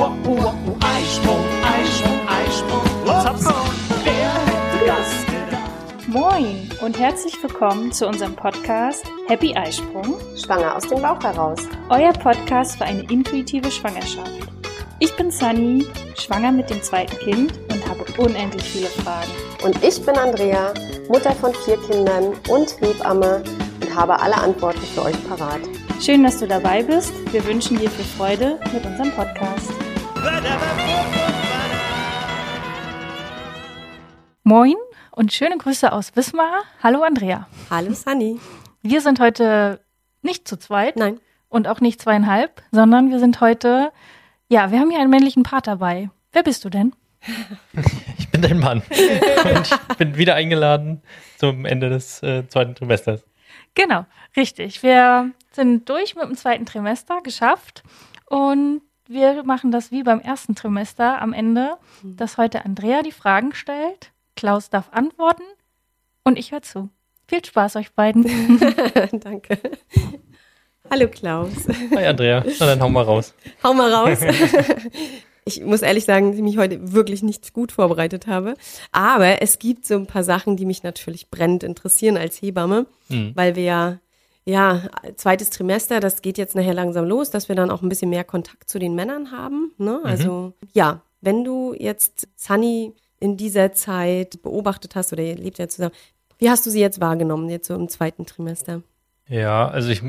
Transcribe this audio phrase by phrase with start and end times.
[0.00, 2.82] uh, uh, uh, Eisprung, Eisprung, Eisprung.
[3.06, 3.70] Hopsprung,
[4.02, 6.08] wer hätte das gedacht?
[6.08, 11.60] Moin und herzlich willkommen zu unserem Podcast Happy Eisprung, Schwanger aus dem Bauch heraus.
[11.90, 14.30] euer Podcast für eine intuitive Schwangerschaft.
[15.00, 19.30] Ich bin Sunny, schwanger mit dem zweiten Kind und habe unendlich viele Fragen.
[19.64, 20.72] Und ich bin Andrea,
[21.08, 23.42] Mutter von vier Kindern und Hebamme
[23.82, 25.60] und habe alle Antworten für euch parat.
[26.00, 27.12] Schön, dass du dabei bist.
[27.30, 29.69] Wir wünschen dir viel Freude mit unserem Podcast.
[34.42, 34.74] Moin
[35.12, 36.64] und schöne Grüße aus Wismar.
[36.82, 37.46] Hallo Andrea.
[37.70, 38.40] Hallo Sunny.
[38.82, 39.80] Wir sind heute
[40.22, 41.20] nicht zu zweit Nein.
[41.48, 43.92] und auch nicht zweieinhalb, sondern wir sind heute,
[44.48, 46.10] ja, wir haben hier einen männlichen Part dabei.
[46.32, 46.94] Wer bist du denn?
[48.18, 48.82] Ich bin dein Mann.
[48.88, 51.02] Und ich bin wieder eingeladen
[51.38, 53.24] zum Ende des äh, zweiten Trimesters.
[53.74, 54.06] Genau,
[54.36, 54.84] richtig.
[54.84, 57.82] Wir sind durch mit dem zweiten Trimester, geschafft.
[58.26, 61.72] Und wir machen das wie beim ersten Trimester am Ende,
[62.04, 65.42] dass heute Andrea die Fragen stellt, Klaus darf antworten
[66.22, 66.88] und ich höre zu.
[67.26, 68.24] Viel Spaß euch beiden.
[69.20, 69.58] Danke.
[70.90, 71.50] Hallo Klaus.
[71.94, 73.34] Hi Andrea, na dann hau mal raus.
[73.62, 74.18] Hau mal raus.
[75.46, 78.54] Ich muss ehrlich sagen, dass ich mich heute wirklich nicht gut vorbereitet habe.
[78.92, 83.32] Aber es gibt so ein paar Sachen, die mich natürlich brennend interessieren als Hebamme, Hm.
[83.34, 83.98] weil wir ja,
[84.44, 84.82] ja,
[85.16, 88.24] zweites Trimester, das geht jetzt nachher langsam los, dass wir dann auch ein bisschen mehr
[88.24, 89.72] Kontakt zu den Männern haben.
[89.78, 90.00] Ne?
[90.02, 95.68] Also, ja, wenn du jetzt Sunny in dieser Zeit beobachtet hast oder ihr lebt ja
[95.68, 95.94] zusammen,
[96.38, 98.82] wie hast du sie jetzt wahrgenommen, jetzt so im zweiten Trimester?
[99.28, 100.02] Ja, also ich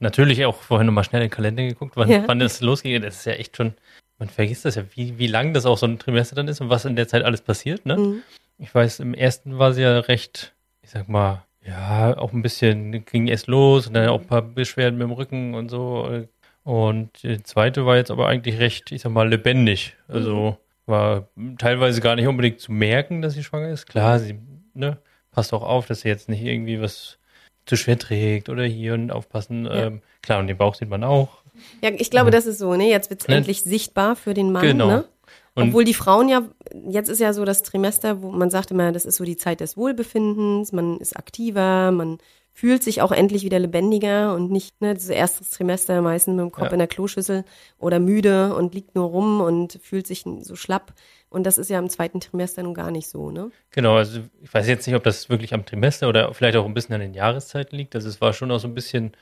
[0.00, 2.24] natürlich auch vorher nochmal schnell in den Kalender geguckt, wann, Ja.
[2.26, 3.04] wann das losgeht.
[3.04, 3.74] Das ist ja echt schon,
[4.18, 6.70] man vergisst das ja, wie, wie lang das auch so ein Trimester dann ist und
[6.70, 7.84] was in der Zeit alles passiert.
[7.84, 7.96] Ne?
[7.98, 8.22] Mhm.
[8.58, 13.04] Ich weiß, im ersten war sie ja recht, ich sag mal, ja, auch ein bisschen,
[13.04, 16.24] ging erst los und dann auch ein paar Beschwerden mit dem Rücken und so.
[16.62, 19.96] Und die zweite war jetzt aber eigentlich recht, ich sag mal, lebendig.
[20.08, 23.86] Also war teilweise gar nicht unbedingt zu merken, dass sie schwanger ist.
[23.86, 24.38] Klar, sie
[24.74, 24.98] ne,
[25.30, 27.18] passt auch auf, dass sie jetzt nicht irgendwie was
[27.66, 29.68] zu schwer trägt oder hier und aufpassen.
[29.70, 31.42] Ähm, klar, und den Bauch sieht man auch.
[31.82, 32.88] Ja, ich glaube, das ist so, ne?
[32.88, 33.36] Jetzt wird es Ne?
[33.36, 34.86] endlich sichtbar für den Mann, Genau.
[34.88, 35.04] ne?
[35.54, 36.42] Und Obwohl die Frauen ja,
[36.88, 39.60] jetzt ist ja so das Trimester, wo man sagt immer, das ist so die Zeit
[39.60, 42.18] des Wohlbefindens, man ist aktiver, man
[42.52, 46.52] fühlt sich auch endlich wieder lebendiger und nicht, ne, das erste Trimester meistens mit dem
[46.52, 46.72] Kopf Ja.
[46.72, 47.44] in der Kloschüssel
[47.78, 50.92] oder müde und liegt nur rum und fühlt sich so schlapp.
[51.30, 53.50] Und das ist ja im zweiten Trimester nun gar nicht so, ne?
[53.70, 56.74] Genau, also ich weiß jetzt nicht, ob das wirklich am Trimester oder vielleicht auch ein
[56.74, 57.94] bisschen an den Jahreszeiten liegt.
[57.94, 59.12] Also es war schon auch so ein bisschen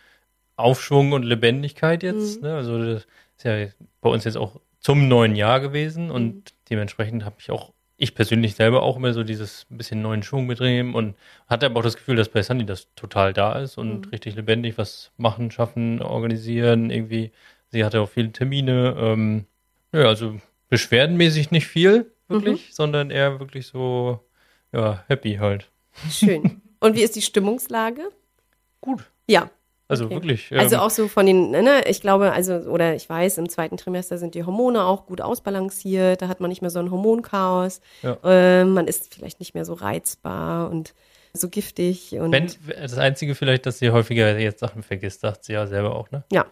[0.56, 2.43] Aufschwung und Lebendigkeit jetzt.
[2.43, 2.55] Ne?
[2.55, 3.06] Also das
[3.37, 3.66] ist ja
[4.00, 8.54] bei uns jetzt auch zum neuen Jahr gewesen und dementsprechend habe ich auch, ich persönlich
[8.54, 11.15] selber auch immer so dieses bisschen neuen Schwung mitnehmen und
[11.47, 14.78] hatte aber auch das Gefühl, dass bei Sandy das total da ist und richtig lebendig
[14.78, 17.32] was machen, schaffen, organisieren, irgendwie.
[17.69, 18.97] Sie hatte auch viele Termine.
[18.98, 19.44] Ähm,
[19.93, 20.41] ja, also
[20.71, 24.27] beschwerdenmäßig nicht viel, wirklich, sondern eher wirklich so,
[24.72, 25.71] ja, happy halt.
[26.10, 26.62] Schön.
[26.81, 28.09] und wie ist die Stimmungslage?
[28.81, 29.04] Gut.
[29.28, 29.50] Ja.
[29.88, 30.15] Also Okay.
[30.16, 30.53] wirklich.
[30.53, 33.76] Ähm, Also auch so von den, ne, ich glaube, also, oder ich weiß, im zweiten
[33.78, 37.81] Trimester sind die Hormone auch gut ausbalanciert, da hat man nicht mehr so ein Hormonchaos,
[38.03, 38.19] Ja.
[38.22, 40.94] ähm, man ist vielleicht nicht mehr so reizbar und
[41.32, 42.50] so giftig und wenn,
[42.81, 46.25] das Einzige vielleicht, dass sie häufiger jetzt Sachen vergisst, sagt sie ja selber auch, ne?
[46.32, 46.47] ja,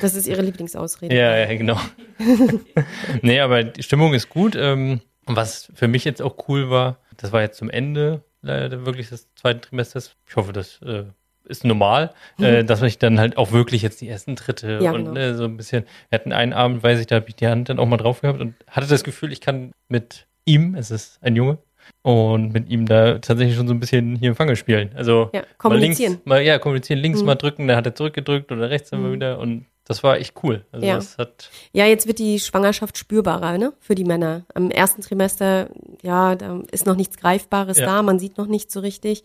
[0.00, 1.14] das ist ihre Lieblingsausrede.
[1.14, 1.78] Ja, ja, genau.
[3.22, 4.54] nee, aber die Stimmung ist gut.
[4.56, 8.86] Ähm, und was für mich jetzt auch cool war, das war jetzt zum Ende leider
[8.86, 10.14] wirklich des zweiten Trimesters.
[10.28, 11.04] Ich hoffe, das äh,
[11.46, 14.82] ist normal, äh, dass ich dann halt auch wirklich jetzt die ersten Tritte Mhm.
[14.84, 15.12] Ja, und genau.
[15.12, 15.84] ne, so ein bisschen.
[16.10, 18.20] Wir hatten einen Abend, weiß ich, da habe ich die Hand dann auch mal drauf
[18.20, 21.58] gehabt und hatte das Gefühl, ich kann mit ihm, es ist ein Junge,
[22.02, 24.90] und mit ihm da tatsächlich schon so ein bisschen hier im Fange spielen.
[24.96, 26.12] Also Ja, Mal kommunizieren.
[26.14, 27.26] links, mal, ja, kommunizieren, links Mhm.
[27.26, 30.34] mal drücken, dann hat er zurückgedrückt oder rechts dann mal wieder und das war echt
[30.42, 30.64] cool.
[30.72, 30.96] Also Ja.
[30.96, 34.44] das hat, Ja, jetzt wird die Schwangerschaft spürbarer, ne, für die Männer.
[34.54, 35.68] Am ersten Trimester,
[36.02, 37.86] ja, da ist noch nichts Greifbares Ja.
[37.86, 39.22] da, man sieht noch nicht so richtig.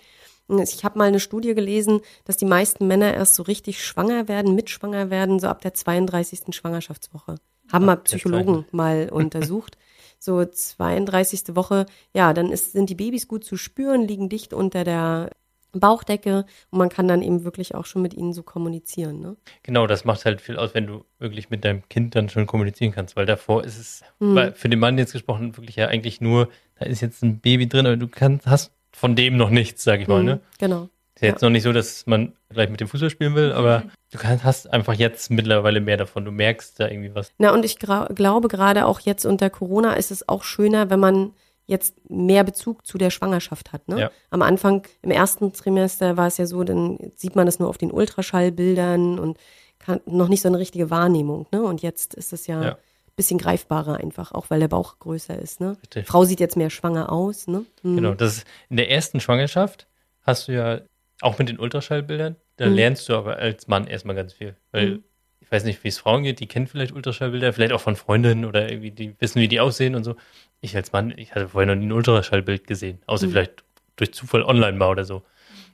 [0.59, 4.55] Ich habe mal eine Studie gelesen, dass die meisten Männer erst so richtig schwanger werden,
[4.55, 6.53] mitschwanger werden, so ab der 32.
[6.55, 7.35] Schwangerschaftswoche.
[7.71, 9.77] Haben mal Psychologen mal untersucht.
[10.19, 11.55] So 32.
[11.55, 15.31] Woche, ja, dann ist, sind die Babys gut zu spüren, liegen dicht unter der
[15.73, 19.21] Bauchdecke und man kann dann eben wirklich auch schon mit ihnen so kommunizieren.
[19.21, 19.37] Ne?
[19.63, 22.91] genau, das macht halt viel aus, wenn du wirklich mit deinem Kind dann schon kommunizieren
[22.91, 24.51] kannst, weil davor ist es, Mhm.
[24.53, 27.85] für den Mann jetzt gesprochen, wirklich ja eigentlich nur, da ist jetzt ein Baby drin,
[27.85, 30.35] aber du kannst, hast von dem noch nichts, sag ich mal, ne?
[30.35, 30.89] Mhm, Genau.
[31.15, 34.17] Ist jetzt noch nicht so, dass man gleich mit dem Fußball spielen will, aber du
[34.17, 36.25] kannst, hast einfach jetzt mittlerweile mehr davon.
[36.25, 37.31] Du merkst da irgendwie was.
[37.37, 41.33] Na, und ich glaube, gerade auch jetzt unter Corona ist es auch schöner, wenn man
[41.67, 43.87] jetzt mehr Bezug zu der Schwangerschaft hat.
[43.87, 43.99] Ne?
[43.99, 44.11] Ja.
[44.31, 47.77] Am Anfang, im ersten Trimester war es ja so, dann sieht man das nur auf
[47.77, 49.37] den Ultraschallbildern und
[49.79, 51.47] kann, noch nicht so eine richtige Wahrnehmung.
[51.51, 51.61] Ne?
[51.61, 52.77] Und jetzt ist es ja, Ja.
[53.15, 55.59] Bisschen greifbarer einfach, auch weil der Bauch größer ist.
[55.59, 55.77] Ne?
[55.81, 56.07] Richtig.
[56.07, 57.47] Frau sieht jetzt mehr schwanger aus.
[57.47, 57.65] Ne?
[57.83, 57.95] Mhm.
[57.97, 59.87] Genau, das ist in der ersten Schwangerschaft
[60.23, 60.81] hast du ja
[61.21, 62.75] auch mit den Ultraschallbildern, da Mhm.
[62.75, 64.55] lernst du aber als Mann erstmal ganz viel.
[64.71, 65.03] Weil Mhm.
[65.39, 68.45] ich weiß nicht, wie es Frauen geht, die kennen vielleicht Ultraschallbilder, vielleicht auch von Freundinnen
[68.45, 70.15] oder irgendwie, die wissen, wie die aussehen und so.
[70.61, 73.31] Ich als Mann, ich hatte vorher noch nie ein Ultraschallbild gesehen, außer Mhm.
[73.31, 73.63] vielleicht
[73.97, 75.23] durch Zufall online mal oder so.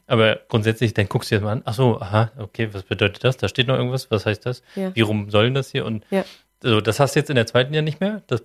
[0.10, 3.24] Aber grundsätzlich, dann guckst du dir das mal an, ach so, aha, okay, was bedeutet
[3.26, 3.36] das?
[3.36, 4.64] Da steht noch irgendwas, was heißt das?
[4.76, 4.96] Ja.
[4.96, 5.86] Wie rum soll denn das hier?
[5.86, 6.24] Und Ja.
[6.62, 8.44] So, das hast du jetzt in der zweiten ja nicht mehr, das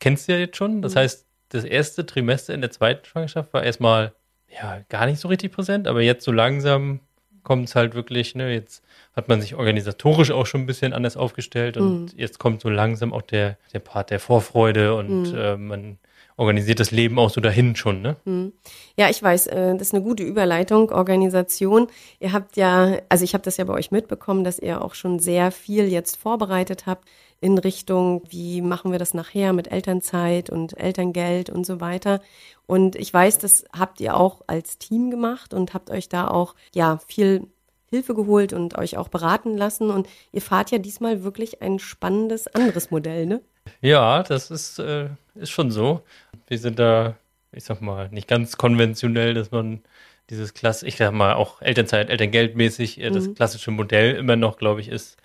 [0.00, 0.82] kennst du ja jetzt schon.
[0.82, 0.98] Das Mhm.
[1.00, 4.12] heißt, das erste Trimester in der zweiten Schwangerschaft war erstmal
[4.48, 7.00] ja gar nicht so richtig präsent, aber jetzt so langsam
[7.42, 8.82] kommt es halt wirklich, ne, jetzt
[9.14, 12.18] hat man sich organisatorisch auch schon ein bisschen anders aufgestellt und Mhm.
[12.18, 15.38] jetzt kommt so langsam auch der, der Part der Vorfreude und Mhm.
[15.38, 15.98] äh, man
[16.36, 18.16] organisiert das Leben auch so dahin schon, ne?
[18.24, 18.52] Hm.
[18.96, 21.88] Ja, ich weiß, äh, das ist eine gute Überleitung, Organisation.
[22.20, 25.18] Ihr habt ja, also ich habe das ja bei euch mitbekommen, dass ihr auch schon
[25.18, 27.08] sehr viel jetzt vorbereitet habt
[27.40, 32.20] in Richtung, wie machen wir das nachher mit Elternzeit und Elterngeld und so weiter.
[32.66, 36.54] Und ich weiß, das habt ihr auch als Team gemacht und habt euch da auch,
[36.74, 37.46] ja, viel
[37.90, 39.90] Hilfe geholt und euch auch beraten lassen.
[39.90, 43.40] Und ihr fahrt ja diesmal wirklich ein spannendes anderes Modell, ne?
[43.80, 46.02] Ja, das ist, äh, ist schon so.
[46.48, 47.16] Wir sind da,
[47.52, 49.82] ich sag mal, nicht ganz konventionell, dass man
[50.28, 53.34] dieses Klasse, ich sag mal, auch Elternzeit, Elterngeldmäßig, äh, das Mhm.
[53.34, 55.16] klassische Modell immer noch, glaube ich, ist,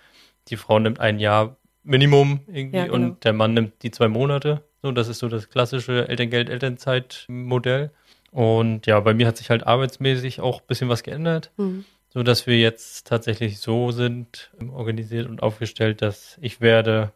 [0.48, 2.94] die Frau nimmt ein Jahr Minimum irgendwie Ja, genau.
[2.94, 4.62] und der Mann nimmt die zwei Monate.
[4.82, 7.90] So, das ist so das klassische Elterngeld, Elternzeit-Modell.
[8.30, 11.84] Und ja, bei mir hat sich halt arbeitsmäßig auch ein bisschen was geändert Mhm.
[12.08, 17.12] so dass wir jetzt tatsächlich so sind, ähm, organisiert und aufgestellt, dass ich werde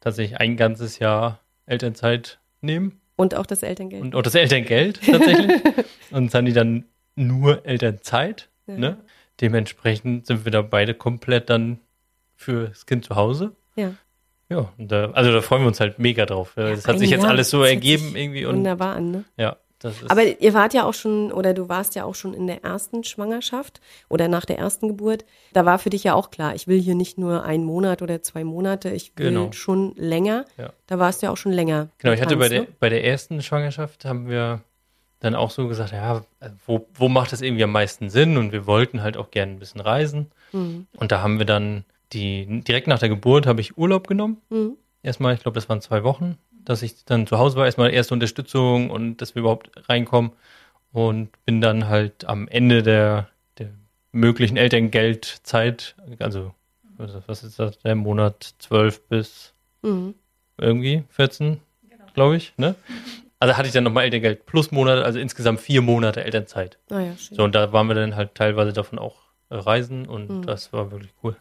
[0.00, 4.02] tatsächlich ein ganzes Jahr Elternzeit nehmen Und auch das Elterngeld.
[4.02, 5.60] und auch das Elterngeld tatsächlich
[6.10, 6.84] und Sandy dann
[7.16, 8.48] nur Elternzeit.
[8.66, 8.76] Ja.
[8.78, 8.96] Ne?
[9.40, 11.80] Dementsprechend sind wir da beide komplett dann
[12.36, 13.56] für das Kind zu Hause.
[13.76, 13.94] Ja.
[14.50, 16.52] Ja, da, also da freuen wir uns halt mega drauf.
[16.56, 19.24] Das hat sich jetzt Jahr, alles so ergeben irgendwie und Wunderbar an, ne?
[19.36, 22.34] ja, das ist Aber ihr wart ja auch schon, oder du warst ja auch schon
[22.34, 25.24] in der ersten Schwangerschaft oder nach der ersten Geburt.
[25.52, 28.22] Da war für dich ja auch klar, ich will hier nicht nur einen Monat oder
[28.22, 29.52] zwei Monate, ich will Genau.
[29.52, 30.44] schon länger.
[30.58, 30.72] Ja.
[30.86, 31.88] Da warst du ja auch schon länger.
[31.98, 34.60] Genau, ich hatte bei der, bei der ersten Schwangerschaft haben wir
[35.20, 36.24] dann auch so gesagt, ja,
[36.66, 38.36] wo, wo macht das irgendwie am meisten Sinn?
[38.36, 40.30] Und wir wollten halt auch gerne ein bisschen reisen.
[40.52, 40.88] Mhm.
[40.96, 44.38] Und da haben wir dann die, direkt nach der Geburt habe ich Urlaub genommen.
[44.50, 44.76] Mhm.
[45.02, 48.14] Erstmal, ich glaube, das waren zwei Wochen, dass ich dann zu Hause war, erstmal erste
[48.14, 50.32] Unterstützung und dass wir überhaupt reinkommen.
[50.92, 53.28] Und bin dann halt am Ende der,
[53.58, 53.70] der
[54.12, 56.52] möglichen Elterngeldzeit, also
[57.26, 60.14] was ist- das, der Monat 12 bis Mhm.
[60.58, 61.60] irgendwie 14,
[62.14, 62.74] glaube ich, ne?
[63.38, 66.78] Also hatte ich dann nochmal Elterngeld plus Monate, also insgesamt vier Monate Elternzeit.
[66.90, 67.14] Ah ja.
[67.16, 70.42] So, und da waren wir dann halt teilweise davon auch äh, reisen und Mhm.
[70.42, 71.36] das war wirklich cool.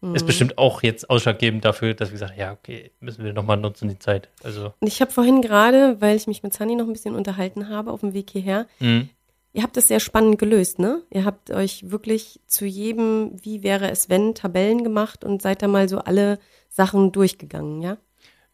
[0.00, 0.14] Mhm.
[0.14, 3.56] Ist bestimmt auch jetzt ausschlaggebend dafür, dass wir gesagt haben, ja, okay, müssen wir nochmal
[3.56, 4.28] nutzen, die Zeit.
[4.42, 7.90] Also, ich habe vorhin gerade, weil ich mich mit Sunny noch ein bisschen unterhalten habe
[7.90, 9.06] auf dem Weg hierher, mh,
[9.52, 11.02] ihr habt das sehr spannend gelöst, ne?
[11.10, 15.68] Ihr habt euch wirklich zu jedem, wie wäre es wenn, Tabellen gemacht und seid da
[15.68, 16.38] mal so alle
[16.68, 17.96] Sachen durchgegangen, ja?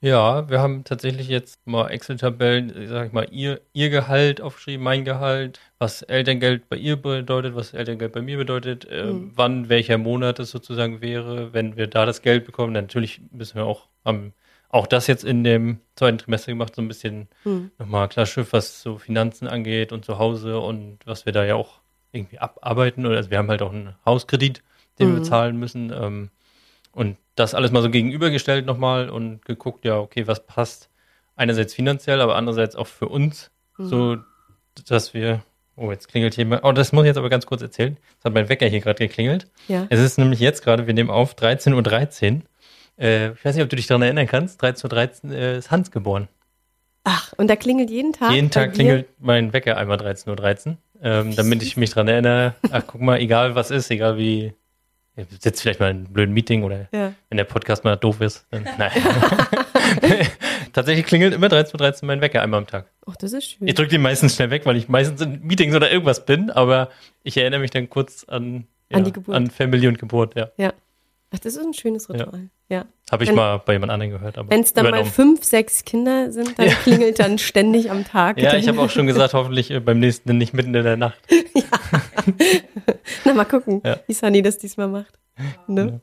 [0.03, 4.83] Ja, wir haben tatsächlich jetzt mal Excel-Tabellen, äh, sag ich mal, ihr, ihr Gehalt aufgeschrieben,
[4.83, 9.33] mein Gehalt, was Elterngeld bei ihr bedeutet, was Elterngeld bei mir bedeutet, äh, Mhm.
[9.37, 12.75] wann welcher Monat es sozusagen wäre, wenn wir da das Geld bekommen.
[12.75, 14.35] Dann natürlich müssen wir auch, haben
[14.71, 17.71] auch das jetzt in dem zweiten Trimester gemacht, so ein bisschen Hm.
[17.79, 21.55] nochmal klar Schiff, was so Finanzen angeht und zu Hause und was wir da ja
[21.55, 21.81] auch
[22.11, 23.07] irgendwie abarbeiten.
[23.07, 24.63] Also wir haben halt auch einen Hauskredit,
[24.99, 25.19] den wir Mhm.
[25.21, 25.93] bezahlen müssen.
[25.95, 26.31] Ähm,
[26.93, 30.89] und das alles mal so gegenübergestellt nochmal und geguckt, ja, okay, was passt
[31.37, 33.87] einerseits finanziell, aber andererseits auch für uns, Mhm.
[33.89, 34.17] so
[34.87, 35.43] dass wir,
[35.77, 37.97] oh, jetzt klingelt hier mal, oh, das muss ich jetzt aber ganz kurz erzählen.
[38.19, 39.47] Es hat mein Wecker hier gerade geklingelt.
[39.69, 39.87] Ja.
[39.91, 42.43] Es ist nämlich jetzt gerade, wir nehmen auf, 13.13 Uhr.
[42.99, 45.91] Äh, ich weiß nicht, ob du dich daran erinnern kannst, 13.13 Uhr äh, ist Hans
[45.91, 46.29] geboren.
[47.05, 48.31] Ach, und da klingelt jeden Tag.
[48.33, 52.85] Jeden Tag klingelt mein Wecker einmal 13.13 Uhr, ähm, damit ich mich dran erinnere, ach
[52.87, 54.53] guck mal, egal was ist, egal wie,
[55.17, 57.13] ich sitze vielleicht mal in einem blöden Meeting oder Ja.
[57.29, 58.47] wenn der Podcast mal doof ist.
[58.51, 58.91] Dann, nein.
[60.73, 62.87] Tatsächlich klingelt immer 13.13 Uhr mein Wecker einmal am Tag.
[63.07, 63.69] Ach, das ist schön.
[63.69, 66.89] Ich drücke den meistens schnell weg, weil ich meistens in Meetings oder irgendwas bin, aber
[67.23, 69.37] ich erinnere mich dann kurz an, ja, An die Geburt.
[69.37, 70.73] an Family und Geburt, ja.
[71.35, 72.51] Ach, das ist ein schönes Ritual.
[72.69, 72.85] Ja.
[73.11, 74.37] Habe ich Wenn- mal bei jemand anderem gehört.
[74.39, 75.11] aber Wenn es dann mal übernommen.
[75.11, 78.39] fünf, sechs Kinder sind, dann klingelt dann ständig am Tag.
[78.39, 81.19] Ja, ich habe auch schon gesagt, hoffentlich äh, beim nächsten nicht mitten in der Nacht.
[83.25, 83.99] Na, mal gucken, Ja.
[84.07, 85.19] wie Sunny das diesmal macht.
[85.67, 86.01] Ne?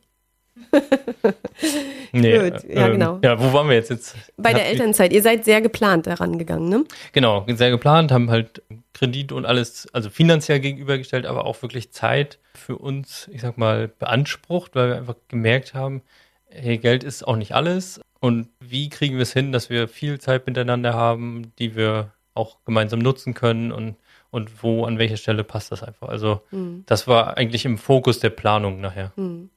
[2.12, 3.20] Nee, Gut, ja, ähm, genau.
[3.24, 3.89] Ja, wo waren wir jetzt?
[3.89, 6.84] jetzt Bei der Elternzeit, ihr seid sehr geplant daran gegangen, ne?
[7.12, 8.63] Genau, sehr geplant, haben halt
[8.94, 13.88] Kredit und alles, also finanziell gegenübergestellt, aber auch wirklich Zeit für uns, ich sag mal,
[13.88, 16.01] beansprucht, weil wir einfach gemerkt haben,
[16.50, 18.01] hey, Geld ist auch nicht alles.
[18.22, 22.58] und wie kriegen wir es hin, dass wir viel Zeit miteinander haben, die wir auch
[22.66, 23.96] gemeinsam nutzen können und,
[24.32, 26.10] und wo, an welcher Stelle passt das einfach.
[26.10, 26.84] Also Mhm.
[26.86, 29.12] das war eigentlich im Fokus der Planung nachher.
[29.16, 29.50] Mhm.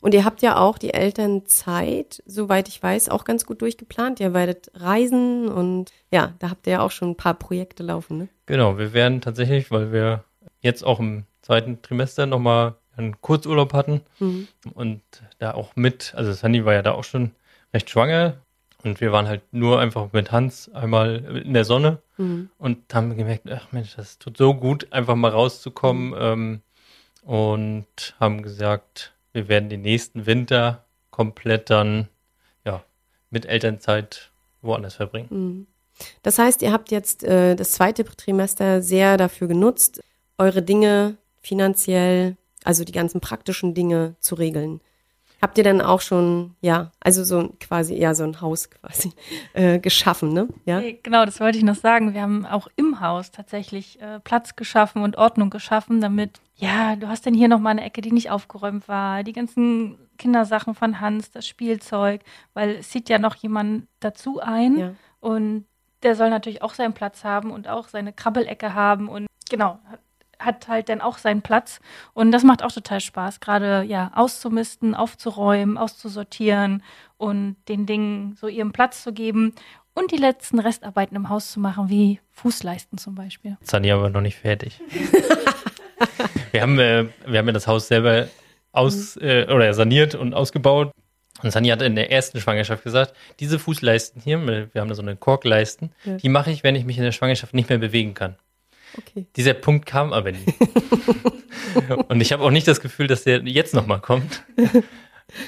[0.00, 4.20] Und ihr habt ja auch die Elternzeit, soweit ich weiß, auch ganz gut durchgeplant.
[4.20, 8.18] Ihr werdet reisen und ja, da habt ihr ja auch schon ein paar Projekte laufen,
[8.18, 8.28] ne?
[8.46, 10.24] Genau, wir werden tatsächlich, weil wir
[10.60, 14.48] jetzt auch im zweiten Trimester nochmal einen Kurzurlaub hatten Mhm.
[14.74, 15.00] und
[15.38, 17.30] da auch mit, also Sandy war ja da auch schon
[17.72, 18.38] recht schwanger
[18.82, 22.50] und wir waren halt nur einfach mit Hans einmal in der Sonne Mhm.
[22.58, 26.60] und haben gemerkt, ach Mensch, das tut so gut, einfach mal rauszukommen ähm,
[27.22, 32.08] und haben gesagt, wir werden den nächsten Winter komplett dann
[32.64, 32.82] ja
[33.30, 35.28] mit Elternzeit woanders verbringen.
[35.30, 35.66] Mhm.
[36.22, 40.02] Das heißt, ihr habt jetzt äh, das zweite Trimester sehr dafür genutzt,
[40.38, 44.80] eure Dinge finanziell, also die ganzen praktischen Dinge zu regeln.
[45.40, 49.12] Habt ihr dann auch schon, ja, also so quasi, ja, so ein Haus quasi
[49.52, 50.48] äh, geschaffen, ne?
[50.64, 50.82] Ja.
[51.02, 52.12] Genau, das wollte ich noch sagen.
[52.14, 57.06] Wir haben auch im Haus tatsächlich äh, Platz geschaffen und Ordnung geschaffen, damit, ja, du
[57.08, 61.00] hast denn hier noch mal eine Ecke, die nicht aufgeräumt war, die ganzen Kindersachen von
[61.00, 62.22] Hans, das Spielzeug,
[62.54, 64.94] weil es zieht ja noch jemand dazu ein Ja.
[65.20, 65.66] und
[66.02, 69.78] der soll natürlich auch seinen Platz haben und auch seine Krabbelecke haben und genau,
[70.38, 71.80] hat, halt dann auch seinen Platz
[72.14, 76.82] und das macht auch total Spaß, gerade ja, auszumisten, aufzuräumen, auszusortieren
[77.16, 79.54] und den Dingen so ihren Platz zu geben
[79.94, 83.56] und die letzten Restarbeiten im Haus zu machen, wie Fußleisten zum Beispiel.
[83.62, 84.80] Sandy aber noch nicht fertig.
[86.52, 88.28] wir, haben, äh, wir haben ja das Haus selber
[88.72, 90.92] aus äh, oder saniert und ausgebaut.
[91.42, 95.02] Und Sandy hat in der ersten Schwangerschaft gesagt, diese Fußleisten hier, wir haben da so
[95.02, 96.16] eine Korkleisten, Ja.
[96.16, 98.36] die mache ich, wenn ich mich in der Schwangerschaft nicht mehr bewegen kann.
[98.96, 99.26] Okay.
[99.36, 100.38] Dieser Punkt kam aber nie.
[102.08, 104.42] und ich habe auch nicht das Gefühl, dass der jetzt nochmal kommt.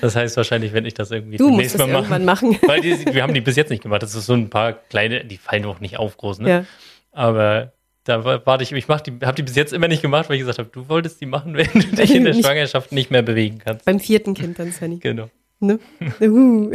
[0.00, 2.47] Das heißt wahrscheinlich, wenn ich das irgendwie Du musst mal irgendwann mache.
[2.47, 2.59] machen.
[2.66, 4.02] Weil die, wir haben die bis jetzt nicht gemacht.
[4.02, 6.49] Das ist so ein paar kleine, die fallen auch nicht auf groß, ne?
[6.50, 6.64] Ja.
[7.12, 7.73] Aber
[8.04, 10.37] da wa- warte ich, ich mach die, habe die bis jetzt immer nicht gemacht, weil
[10.37, 13.11] ich gesagt habe, du wolltest die machen, wenn du dich in der Nicht- Schwangerschaft nicht
[13.11, 13.85] mehr bewegen kannst.
[13.87, 14.99] Beim vierten Kind dann, Sunny.
[14.99, 15.30] Genau.
[15.61, 15.78] Ne?
[16.20, 16.70] Uhu.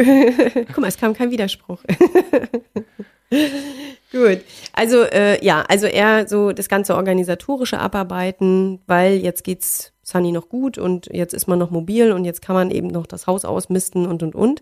[0.68, 1.80] Guck mal, es kam kein Widerspruch.
[4.12, 4.42] Gut.
[4.74, 10.50] Also, äh, ja, also eher so das ganze organisatorische Abarbeiten, weil jetzt geht's Sunny noch
[10.50, 13.44] gut und jetzt ist man noch mobil und jetzt kann man eben noch das Haus
[13.44, 14.62] ausmisten und und und.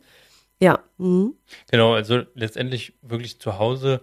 [0.60, 0.80] Ja.
[0.98, 1.36] Mhm.
[1.70, 4.02] Genau, also letztendlich wirklich zu Hause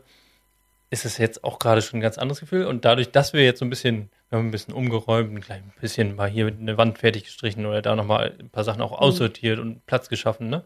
[0.91, 2.67] ist es jetzt auch gerade schon ein ganz anderes Gefühl.
[2.67, 5.73] Und dadurch, dass wir jetzt so ein bisschen, wir haben ein bisschen umgeräumt, ein klein
[5.81, 9.61] bisschen mal hier eine Wand fertig gestrichen oder da nochmal ein paar Sachen auch aussortiert
[9.61, 10.65] und Platz geschaffen, ne?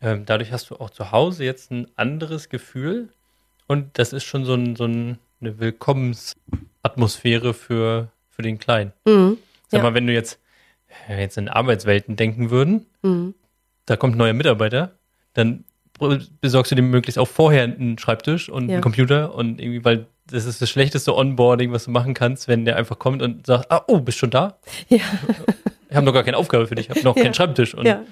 [0.00, 3.10] Ähm, dadurch hast du auch zu Hause jetzt ein anderes Gefühl.
[3.72, 8.92] Und das ist schon so, ein, so ein, eine Willkommensatmosphäre für, für den Kleinen.
[9.06, 9.38] Mhm.
[9.68, 9.82] Sag Ja.
[9.84, 10.38] mal, wenn du jetzt,
[11.08, 13.34] jetzt in Arbeitswelten denken würden, Mhm.
[13.86, 14.92] da kommt ein neuer Mitarbeiter,
[15.34, 15.64] dann
[16.42, 18.74] besorgst du dem möglichst auch vorher einen Schreibtisch und Ja.
[18.74, 22.64] einen Computer und irgendwie, weil das ist das schlechteste Onboarding, was du machen kannst, wenn
[22.66, 24.58] der einfach kommt und sagt, ah, oh, bist schon da?
[24.88, 24.98] Ja.
[25.90, 27.22] Ich habe noch gar keine Aufgabe für dich, ich habe noch Ja.
[27.24, 27.74] keinen Schreibtisch.
[27.74, 28.02] Und, Ja.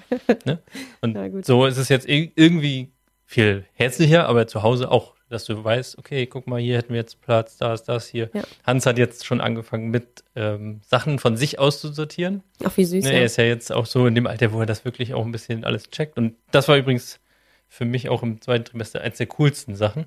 [0.45, 0.59] ne?
[1.01, 2.91] und so ist es jetzt ir- irgendwie
[3.25, 6.99] viel herzlicher, aber zu Hause auch, dass du weißt, okay, guck mal, hier hätten wir
[6.99, 8.29] jetzt Platz, da ist das hier.
[8.33, 8.43] Ja.
[8.65, 12.43] Hans hat jetzt schon angefangen mit ähm, Sachen von sich auszusortieren.
[12.63, 13.03] Ach, wie süß.
[13.05, 13.19] Ne, ja.
[13.19, 15.31] er ist ja jetzt auch so in dem Alter, wo er das wirklich auch ein
[15.31, 16.17] bisschen alles checkt.
[16.17, 17.19] Und das war übrigens
[17.67, 20.05] für mich auch im zweiten Trimester eins der coolsten Sachen,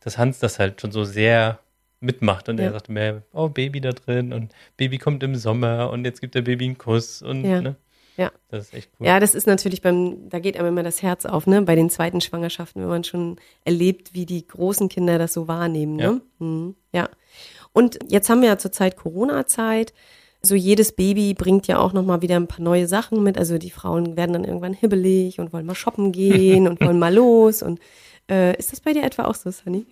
[0.00, 1.60] dass Hans das halt schon so sehr
[2.00, 2.48] mitmacht.
[2.48, 2.66] Und Ja.
[2.66, 6.34] er sagte mir, oh, Baby da drin und Baby kommt im Sommer und jetzt gibt
[6.34, 7.22] der Baby einen Kuss.
[7.22, 7.60] Und Ja.
[7.60, 7.76] ne,
[8.16, 8.30] Ja.
[8.48, 9.06] das ist echt cool.
[9.06, 11.62] Ja, das ist natürlich beim, da geht einem immer das Herz auf, ne?
[11.62, 15.96] Bei den zweiten Schwangerschaften, wenn man schon erlebt, wie die großen Kinder das so wahrnehmen,
[15.96, 16.20] ne?
[16.38, 16.74] Mhm.
[16.92, 17.08] Ja.
[17.72, 19.92] Und jetzt haben wir ja zurzeit Corona-Zeit.
[20.42, 23.36] So jedes Baby bringt ja auch noch mal wieder ein paar neue Sachen mit.
[23.36, 27.12] Also die Frauen werden dann irgendwann hibbelig und wollen mal shoppen gehen und wollen mal
[27.14, 27.62] los.
[27.62, 27.80] Und
[28.30, 29.86] äh, ist das bei dir etwa auch so, Sunny?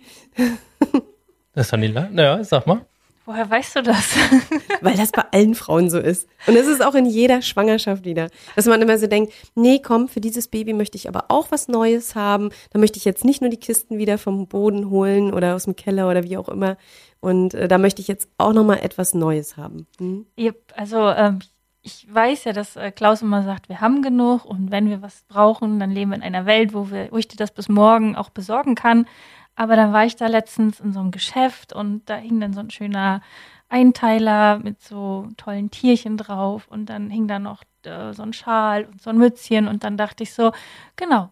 [1.53, 2.85] Das La- naja, sag mal.
[3.25, 4.15] Woher weißt du das?
[4.81, 6.29] Weil das bei allen Frauen so ist.
[6.45, 8.29] Und es ist auch in jeder Schwangerschaft wieder.
[8.55, 11.67] Dass man immer so denkt, nee, komm, für dieses Baby möchte ich aber auch was
[11.67, 12.49] Neues haben.
[12.69, 15.75] Da möchte ich jetzt nicht nur die Kisten wieder vom Boden holen oder aus dem
[15.75, 16.77] Keller oder wie auch immer.
[17.19, 19.87] Und äh, da möchte ich jetzt auch nochmal etwas Neues haben.
[19.97, 20.27] Hm?
[20.75, 21.39] Also ähm,
[21.85, 25.23] ich weiß ja, dass äh, Klaus immer sagt, wir haben genug und wenn wir was
[25.27, 28.15] brauchen, dann leben wir in einer Welt, wo, wir, wo ich dir das bis morgen
[28.15, 29.07] auch besorgen kann.
[29.55, 32.59] Aber dann war ich da letztens in so einem Geschäft und da hing dann so
[32.59, 33.21] ein schöner
[33.69, 38.85] Einteiler mit so tollen Tierchen drauf und dann hing da noch äh, so ein Schal
[38.85, 40.51] und so ein Mützchen und dann dachte ich so,
[40.95, 41.29] genau,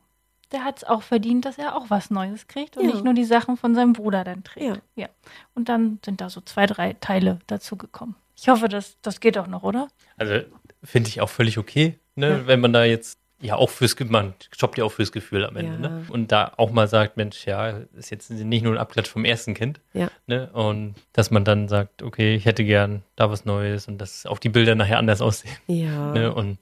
[0.52, 2.92] der hat es auch verdient, dass er auch was Neues kriegt und Ja.
[2.92, 4.66] nicht nur die Sachen von seinem Bruder dann trägt.
[4.96, 5.04] Ja.
[5.04, 5.10] ja.
[5.54, 8.16] Und dann sind da so zwei, drei Teile dazu gekommen.
[8.36, 9.88] Ich hoffe, das, das geht auch noch, oder?
[10.18, 10.40] Also
[10.84, 12.30] finde ich auch völlig okay, ne?
[12.30, 12.48] Ja.
[12.48, 15.74] wenn man da jetzt ja auch fürs, man jobbt ja auch fürs Gefühl am Ende,
[15.74, 15.78] Ja.
[15.80, 16.06] ne?
[16.10, 19.54] Und da auch mal sagt, Mensch, ja, ist jetzt nicht nur ein Abklatsch vom ersten
[19.54, 20.10] Kind, Ja.
[20.28, 20.50] ne?
[20.54, 24.40] Und dass man dann sagt, okay, ich hätte gern da was Neues und dass auch
[24.40, 26.14] die Bilder nachher anders aussehen, Ja.
[26.14, 26.34] ne?
[26.34, 26.58] Und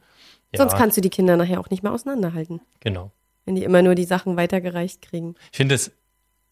[0.53, 3.11] ja, Sonst kannst du die Kinder nachher auch nicht mehr auseinanderhalten, genau.
[3.45, 5.35] wenn die immer nur die Sachen weitergereicht kriegen.
[5.51, 5.91] Ich finde es,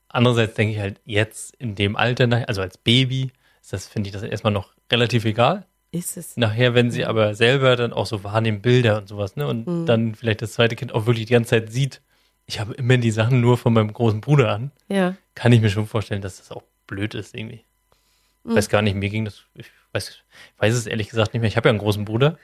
[0.08, 3.32] andererseits denke ich halt jetzt in dem Alter, also als Baby,
[3.62, 5.66] ist das, finde ich das erstmal noch relativ egal.
[5.92, 6.38] Ist es.
[6.38, 9.48] Nachher, wenn sie aber selber dann auch so wahrnehmen, Bilder und sowas, ne?
[9.48, 9.86] Und Mhm.
[9.88, 12.02] dann vielleicht das zweite Kind auch wirklich die ganze Zeit sieht,
[12.46, 15.16] ich habe immer die Sachen nur von meinem großen Bruder an, Ja.
[15.36, 17.64] kann ich mir schon vorstellen, dass das auch blöd ist irgendwie.
[18.44, 18.56] Ich Mhm.
[18.56, 20.24] weiß gar nicht, mir ging das, ich weiß, ich
[20.62, 21.48] weiß es ehrlich gesagt nicht mehr.
[21.48, 22.38] Ich habe ja einen großen Bruder,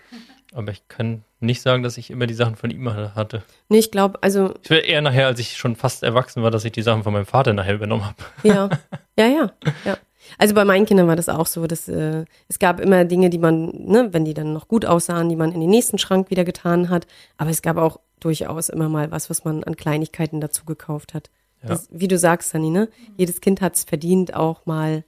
[0.54, 3.44] aber ich kann nicht sagen, dass ich immer die Sachen von ihm hatte.
[3.70, 6.66] Nee, ich glaube, also, Ich will eher nachher, als ich schon fast erwachsen war, dass
[6.66, 8.16] ich die Sachen von meinem Vater nachher übernommen habe.
[8.44, 8.70] ja.
[9.18, 9.52] ja, ja,
[9.86, 9.98] ja.
[10.38, 13.38] Also bei meinen Kindern war das auch so, dass äh, es gab immer Dinge, die
[13.38, 16.44] man, ne, wenn die dann noch gut aussahen, die man in den nächsten Schrank wieder
[16.44, 17.08] getan hat.
[17.38, 21.29] Aber es gab auch durchaus immer mal was, was man an Kleinigkeiten dazu gekauft hat.
[21.62, 21.70] Ja.
[21.70, 22.89] Das, wie du sagst, Sunny, ne?
[23.17, 25.03] Jedes Kind hat es verdient, auch mal,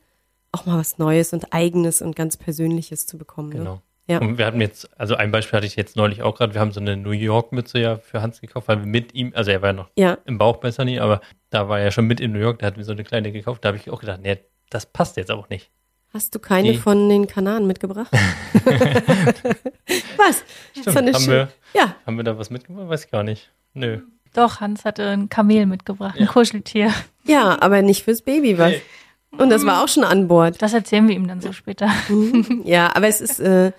[0.52, 3.50] auch mal was Neues und Eigenes und ganz Persönliches zu bekommen.
[3.50, 3.56] Ne?
[3.56, 3.82] Genau.
[4.10, 4.20] Ja.
[4.20, 6.72] Und wir hatten jetzt, also ein Beispiel hatte ich jetzt neulich auch gerade, wir haben
[6.72, 9.70] so eine New York-Mütze ja für Hans gekauft, weil wir mit ihm, also er war
[9.70, 11.20] ja noch Ja, im Bauch bei Sunny, aber
[11.50, 13.66] da war er schon mit in New York, da hatten wir so eine kleine gekauft,
[13.66, 14.38] da habe ich auch gedacht, nee,
[14.70, 15.70] das passt jetzt auch nicht.
[16.14, 18.12] Hast du keine Die- von den Kanaren mitgebracht?
[20.18, 20.44] was?
[20.84, 22.88] so eine haben wir- ja, Haben wir da was mitgebracht?
[22.90, 23.50] Weiß ich gar nicht.
[23.74, 24.02] Nö.
[24.34, 26.32] Doch, Hans hatte ein Kamel mitgebracht, ein Ja.
[26.32, 26.94] Kuscheltier.
[27.26, 28.72] ja, aber nicht fürs Baby was.
[28.72, 28.82] Nee.
[29.38, 30.62] Und das war auch schon an Bord.
[30.62, 31.90] Das erzählen wir ihm dann so später.
[32.64, 33.72] Ja, aber es ist, äh,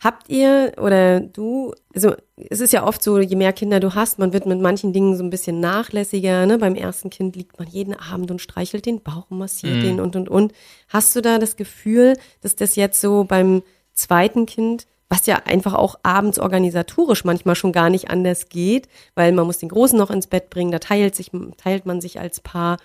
[0.00, 4.18] habt ihr oder du, also es ist ja oft so, je mehr Kinder du hast,
[4.18, 6.46] man wird mit manchen Dingen so ein bisschen nachlässiger.
[6.46, 6.58] Ne?
[6.58, 9.82] Beim ersten Kind liegt man jeden Abend und streichelt den Bauch und massiert Mhm.
[9.82, 10.52] den und und und.
[10.88, 13.62] Hast du da das Gefühl, dass das jetzt so beim
[13.94, 19.32] zweiten Kind, was ja einfach auch abends organisatorisch manchmal schon gar nicht anders geht, weil
[19.32, 22.40] man muss den Großen noch ins Bett bringen, da teilt sich, teilt man sich als
[22.40, 22.78] Paar.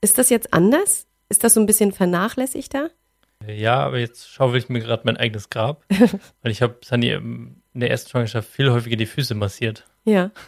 [0.00, 1.06] Ist das jetzt anders?
[1.28, 2.90] Ist das so ein bisschen vernachlässigter?
[3.46, 5.84] Ja, aber jetzt schaufel ich mir gerade mein eigenes Grab,
[6.42, 9.86] weil ich habe Sunny ähm, in der ersten Schwangerschaft viel häufiger die Füße massiert.
[10.04, 10.30] Ja.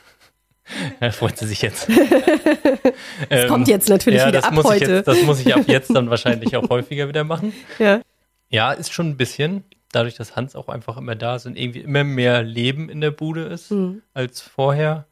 [1.00, 1.88] Da freut sie sich jetzt.
[3.28, 4.85] Das kommt jetzt natürlich ja, wieder das ab muss heute.
[4.85, 7.52] Ich jetzt, das muss ich ab jetzt dann wahrscheinlich auch häufiger wieder machen.
[7.78, 8.00] Ja.
[8.48, 9.64] Ja, ist schon ein bisschen.
[9.90, 13.11] Dadurch, dass Hans auch einfach immer da ist und irgendwie immer mehr Leben in der
[13.11, 14.02] Bude ist Mhm.
[14.14, 15.07] als vorher,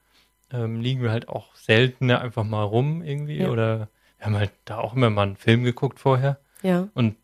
[0.53, 3.39] ähm, liegen wir halt auch seltener einfach mal rum irgendwie.
[3.39, 3.49] Ja.
[3.49, 3.89] Oder
[4.19, 6.39] wir haben halt da auch immer mal einen Film geguckt vorher.
[6.63, 6.89] Ja.
[6.95, 7.17] Und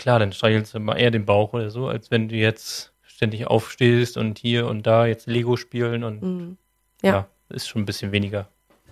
[0.00, 3.46] klar, dann streichelst du mal eher den Bauch oder so, als wenn du jetzt ständig
[3.46, 6.56] aufstehst und hier und da jetzt Lego spielen und Mhm.
[7.02, 7.26] ja, Ja.
[7.50, 8.48] ist schon ein bisschen weniger.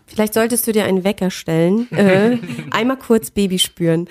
[0.06, 1.90] Vielleicht solltest du dir einen Wecker stellen.
[1.92, 2.38] Äh,
[2.70, 4.06] einmal kurz Baby spüren.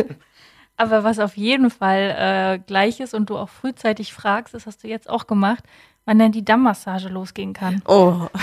[0.76, 4.84] Aber was auf jeden Fall äh, gleich ist und du auch frühzeitig fragst, das hast
[4.84, 5.64] du jetzt auch gemacht,
[6.04, 7.80] wann denn die Dammmassage losgehen kann.
[7.86, 8.26] Oh.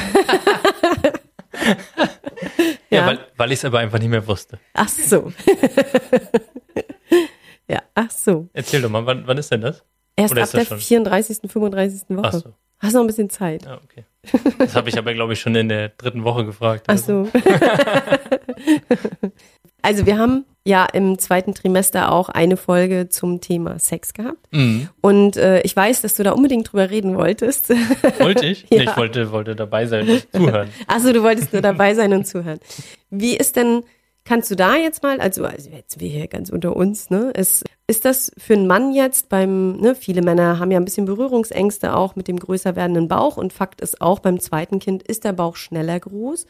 [2.89, 3.05] Ja, Ja.
[3.07, 4.59] weil, weil ich es aber einfach nicht mehr wusste.
[4.73, 5.31] Ach so.
[7.67, 8.49] Ja, ach so.
[8.53, 9.83] Erzähl doch mal, wann, wann ist denn das?
[10.15, 10.79] Erst Oder ab der schon?
[10.79, 12.01] 34., 35.
[12.09, 12.21] Woche.
[12.23, 12.53] Ach so.
[12.79, 13.63] Hast noch ein bisschen Zeit.
[13.63, 14.03] Ja, okay.
[14.57, 16.85] Das habe ich aber, glaube ich, schon in der dritten Woche gefragt.
[16.87, 17.29] Ach so.
[19.81, 24.47] also wir haben ja im zweiten Trimester auch eine Folge zum Thema Sex gehabt.
[24.51, 24.89] Mhm.
[25.01, 27.69] Und äh, ich weiß, dass du da unbedingt drüber reden wolltest.
[28.19, 28.65] Wollte ich?
[28.69, 28.79] Ja.
[28.79, 30.69] Nee, ich wollte, wollte dabei sein und zuhören.
[30.87, 32.59] Achso, du wolltest nur dabei sein und zuhören.
[33.09, 33.83] Wie ist denn,
[34.25, 37.31] kannst du da jetzt mal, also, also jetzt wir hier ganz unter uns, ne?
[37.31, 41.05] Ist, ist das für einen Mann jetzt beim, ne, viele Männer haben ja ein bisschen
[41.05, 45.25] Berührungsängste auch mit dem größer werdenden Bauch und Fakt ist auch, beim zweiten Kind ist
[45.25, 46.45] der Bauch schneller groß.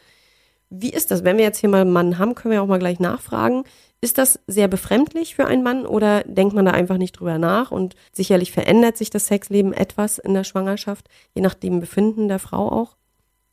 [0.69, 1.23] Wie ist das?
[1.23, 3.63] Wenn wir jetzt hier mal einen Mann haben, können wir auch mal gleich nachfragen.
[4.01, 7.71] Ist das sehr befremdlich für einen Mann oder denkt man da einfach nicht drüber nach?
[7.71, 12.39] Und sicherlich verändert sich das Sexleben etwas in der Schwangerschaft, je nach dem Befinden der
[12.39, 12.95] Frau auch.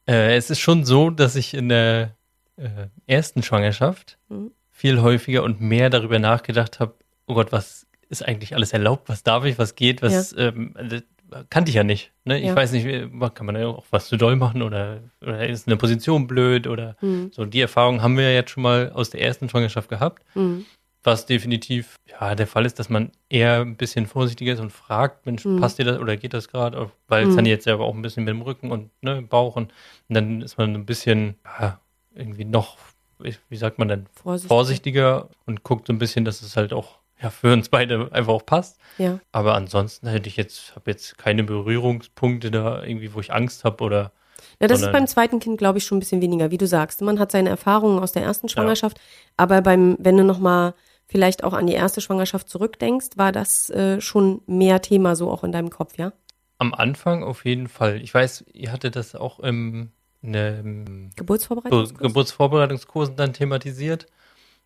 [0.08, 2.16] Äh, es ist schon so, dass ich in der
[2.60, 4.52] äh, ersten Schwangerschaft Mhm.
[4.70, 6.94] viel häufiger und mehr darüber nachgedacht habe,
[7.26, 11.02] oh Gott, was ist eigentlich alles erlaubt, was darf ich, was geht, was ähm, das
[11.48, 12.12] kannte ich ja nicht.
[12.24, 12.40] Ne?
[12.40, 12.56] Ich Ja.
[12.56, 12.84] weiß nicht,
[13.34, 16.96] kann man ja auch was zu doll machen oder, oder ist eine Position blöd oder
[17.00, 17.30] Mhm.
[17.32, 17.44] so.
[17.44, 20.24] Die Erfahrung haben wir ja jetzt schon mal aus der ersten Schwangerschaft gehabt.
[20.34, 20.66] Mhm.
[21.04, 25.24] Was definitiv ja der Fall ist, dass man eher ein bisschen vorsichtiger ist und fragt,
[25.24, 25.56] Mensch, Mhm.
[25.60, 26.90] passt dir das oder geht das gerade?
[27.08, 27.30] Weil Mhm.
[27.30, 29.72] es dann jetzt ja auch ein bisschen mit dem Rücken und ne, Bauch und,
[30.08, 31.80] und dann ist man ein bisschen ja,
[32.14, 32.76] irgendwie noch,
[33.18, 34.48] wie sagt man denn, Vorsichtig.
[34.48, 38.32] vorsichtiger und guckt so ein bisschen, dass es halt auch ja, für uns beide einfach
[38.32, 38.78] auch passt.
[38.98, 39.20] Ja.
[39.32, 43.84] Aber ansonsten hätte ich jetzt, habe jetzt keine Berührungspunkte da irgendwie, wo ich Angst habe
[43.84, 44.12] oder
[44.60, 46.50] Ja, das ist beim zweiten Kind, glaube ich, schon ein bisschen weniger.
[46.50, 48.98] Wie du sagst, man hat seine Erfahrungen aus der ersten Schwangerschaft,
[49.36, 50.74] aber beim, wenn du nochmal
[51.06, 55.44] vielleicht auch an die erste Schwangerschaft zurückdenkst, war das äh, schon mehr Thema so auch
[55.44, 56.12] in deinem Kopf, ja?
[56.58, 58.00] Am Anfang auf jeden Fall.
[58.00, 59.90] Ich weiß, ihr hattet das auch im,
[60.22, 61.98] in einem Geburtsvorbereitungskurs?
[61.98, 64.06] Geburtsvorbereitungskursen dann thematisiert.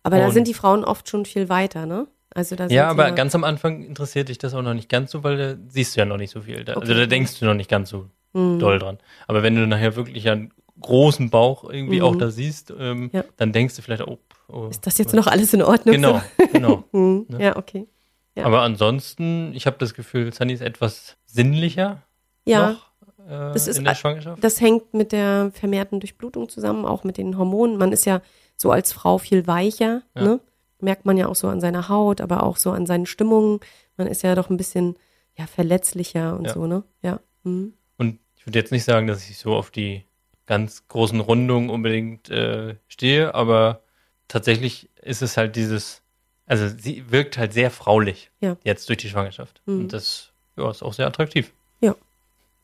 [0.03, 2.07] aber da sind die Frauen oft schon viel weiter, ne?
[2.33, 5.11] Also da sind Ja, aber ganz am Anfang interessiert dich das auch noch nicht ganz
[5.11, 6.65] so, weil da siehst du ja noch nicht so viel.
[6.65, 7.01] Da, Also Okay.
[7.01, 8.59] da denkst du noch nicht ganz so Mhm.
[8.59, 8.97] doll dran.
[9.27, 12.05] Aber wenn du nachher wirklich einen großen Bauch irgendwie Mhm.
[12.05, 13.23] auch da siehst, ähm, Ja.
[13.37, 15.95] dann denkst du vielleicht, oh, oh Ist das jetzt noch alles in Ordnung?
[15.95, 16.83] Genau, genau.
[16.91, 16.97] So?
[16.99, 17.25] Mhm.
[17.29, 17.43] Ne?
[17.43, 17.87] Ja, okay.
[18.35, 18.43] Ja.
[18.43, 22.03] Aber ansonsten, ich habe das Gefühl, Sunny ist etwas sinnlicher
[22.43, 22.84] Ja, noch
[23.25, 24.43] äh, Das ist in der Schwangerschaft.
[24.43, 27.77] das hängt mit der vermehrten Durchblutung zusammen, auch mit den Hormonen.
[27.77, 28.21] Man ist ja
[28.57, 30.23] so als Frau viel weicher, Ja.
[30.23, 30.39] ne?
[30.79, 33.59] Merkt man ja auch so an seiner Haut, aber auch so an seinen Stimmungen.
[33.97, 34.95] Man ist ja doch ein bisschen
[35.37, 36.53] ja, verletzlicher und Ja.
[36.53, 36.83] so, ne?
[37.01, 37.19] Ja.
[37.43, 37.73] Mhm.
[37.97, 40.03] Und ich würde jetzt nicht sagen, dass ich so auf die
[40.45, 43.81] ganz großen Rundungen unbedingt äh, stehe, aber
[44.27, 46.01] tatsächlich ist es halt dieses,
[46.45, 48.57] also sie wirkt halt sehr fraulich Ja.
[48.63, 49.61] jetzt durch die Schwangerschaft.
[49.65, 49.79] Mhm.
[49.81, 51.53] Und das ja, ist auch sehr attraktiv.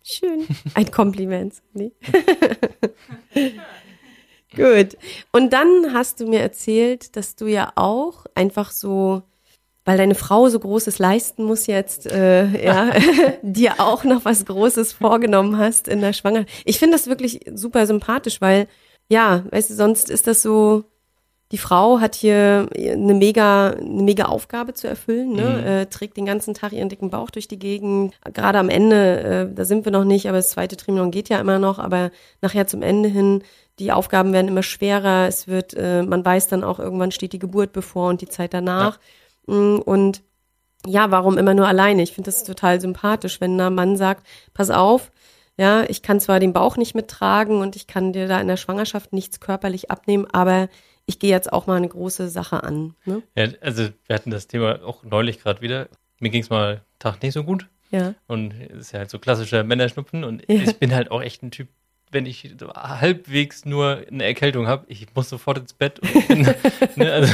[0.04, 0.48] Schön.
[0.74, 1.56] Ein Kompliment.
[1.74, 1.92] Nee.
[4.56, 4.98] Gut.
[5.32, 9.24] Und dann hast du mir erzählt, dass du ja auch einfach so,
[9.86, 12.92] weil deine Frau so Großes leisten muss jetzt, äh, ja,
[13.42, 16.64] dir auch noch was Großes vorgenommen hast in der Schwangerschaft.
[16.66, 18.68] Ich finde das wirklich super sympathisch, weil,
[19.10, 20.84] ja, weißt du, sonst ist das so,
[21.52, 25.42] die Frau hat hier eine mega, eine mega Aufgabe zu erfüllen, ne?
[25.42, 25.68] Mhm.
[25.68, 28.14] äh, trägt den ganzen Tag ihren dicken Bauch durch die Gegend.
[28.34, 29.20] Gerade am Ende,
[29.52, 32.12] äh, da sind wir noch nicht, aber das zweite Trimester geht ja immer noch, aber
[32.42, 33.44] nachher zum Ende hin,
[33.80, 35.28] die Aufgaben werden immer schwerer.
[35.28, 38.54] Es wird, äh, man weiß dann auch, irgendwann steht die Geburt bevor und die Zeit
[38.54, 39.00] danach.
[39.48, 40.22] Mm, Und
[40.86, 42.02] ja, warum immer nur alleine?
[42.02, 45.12] Ich finde das total sympathisch, wenn ein Mann sagt, pass auf,
[45.58, 48.58] ja, ich kann zwar den Bauch nicht mittragen und ich kann dir da in der
[48.58, 50.70] Schwangerschaft nichts körperlich abnehmen, aber
[51.06, 52.96] ich gehe jetzt auch mal eine große Sache an.
[53.06, 53.22] Ne?
[53.36, 55.88] Ja, also wir hatten das Thema auch neulich gerade wieder.
[56.20, 58.14] Mir ging es mal Tag nicht so gut Ja.
[58.28, 60.62] und es ist ja halt so klassischer Männerschnupfen und Ja.
[60.64, 61.68] ich bin halt auch echt ein Typ,
[62.12, 66.42] wenn ich halbwegs nur eine Erkältung habe, ich muss sofort ins Bett bin,
[66.96, 67.34] ne, also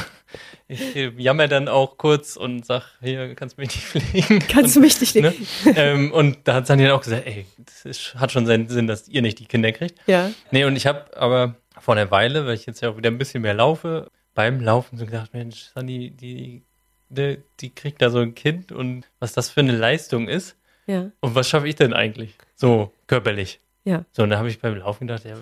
[0.67, 4.39] ich äh, jammer dann auch kurz und sag, hier kannst du mich nicht pflegen.
[4.47, 5.33] Kannst du und, mich nicht ne,
[5.75, 8.87] ähm, und da hat Sandy dann auch gesagt, ey, das ist, hat schon seinen Sinn,
[8.87, 9.95] dass ihr nicht die Kinder kriegt.
[10.07, 10.29] Ja.
[10.51, 13.17] Nee, und ich habe aber vor einer Weile, weil ich jetzt ja auch wieder ein
[13.17, 16.63] bisschen mehr laufe, beim Laufen so gedacht, Mensch, Sandy, die,
[17.09, 21.11] die, die kriegt da so ein Kind und was das für eine Leistung ist Ja.
[21.21, 22.35] und was schaffe ich denn eigentlich?
[22.55, 23.59] So körperlich.
[23.83, 24.05] Ja.
[24.11, 25.35] So, und da habe ich beim Laufen gedacht, ja,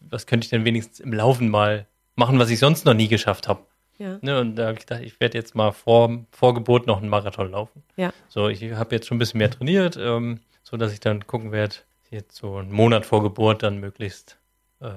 [0.00, 3.48] was könnte ich denn wenigstens im Laufen mal machen, was ich sonst noch nie geschafft
[3.48, 3.60] habe?
[3.98, 4.18] Ja.
[4.22, 7.08] Ne, und da habe ich gedacht, ich werde jetzt mal vor, vor Geburt noch einen
[7.10, 7.82] Marathon laufen.
[7.96, 8.12] Ja.
[8.28, 11.52] So, ich habe jetzt schon ein bisschen mehr trainiert, ähm, so dass ich dann gucken
[11.52, 11.76] werde,
[12.10, 14.38] jetzt so einen Monat vor Geburt dann möglichst.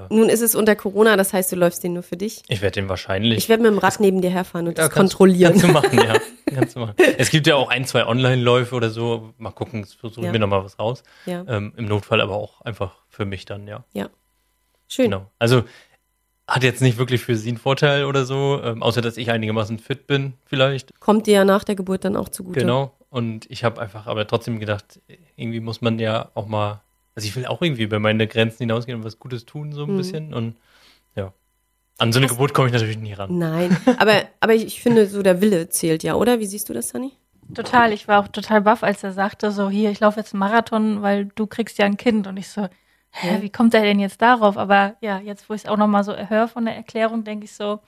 [0.10, 2.42] Nun ist es unter Corona, das heißt, du läufst den nur für dich.
[2.48, 3.38] ich werde den wahrscheinlich.
[3.38, 5.60] Ich werde mit dem Rad neben dir herfahren und Ja, das kannst- kontrollieren.
[5.60, 6.14] Kannst du machen, ja.
[6.54, 6.96] Kannst du machen.
[7.18, 9.34] Es gibt ja auch ein, zwei Online-Läufe oder so.
[9.38, 10.32] Mal gucken, versuchen Ja.
[10.32, 11.04] wir nochmal was raus.
[11.26, 11.44] Ja.
[11.48, 13.84] Ähm, Im Notfall aber auch einfach für mich dann, ja.
[14.88, 15.06] Schön.
[15.12, 15.30] Genau.
[15.40, 15.64] Also
[16.48, 19.80] hat jetzt nicht wirklich für sie einen Vorteil oder so, ähm, außer dass ich einigermaßen
[19.80, 20.98] fit bin, vielleicht.
[21.00, 22.60] Kommt dir ja nach der Geburt dann auch zugute.
[22.60, 22.92] Genau.
[23.10, 25.00] Und ich habe einfach aber trotzdem gedacht,
[25.36, 26.82] irgendwie muss man ja auch mal,
[27.16, 29.94] also ich will auch irgendwie über meine Grenzen hinausgehen und was Gutes tun, so ein
[29.94, 29.98] Mhm.
[29.98, 30.34] bisschen.
[30.34, 30.56] Und
[31.16, 31.34] ja.
[32.00, 33.38] An so eine Geburt komme ich natürlich nie ran.
[33.38, 36.40] Nein, aber, aber ich finde, so der Wille zählt ja, oder?
[36.40, 37.12] Wie siehst du das, Sunny?
[37.54, 40.40] Total, ich war auch total baff, als er sagte, so hier, ich laufe jetzt einen
[40.40, 42.26] Marathon, weil du kriegst ja ein Kind.
[42.26, 42.68] Und ich so,
[43.12, 43.42] hä, Ja.
[43.44, 44.58] wie kommt er denn jetzt darauf?
[44.58, 47.54] Aber ja, jetzt, wo ich es auch nochmal so höre von der Erklärung, denke ich
[47.54, 47.80] so,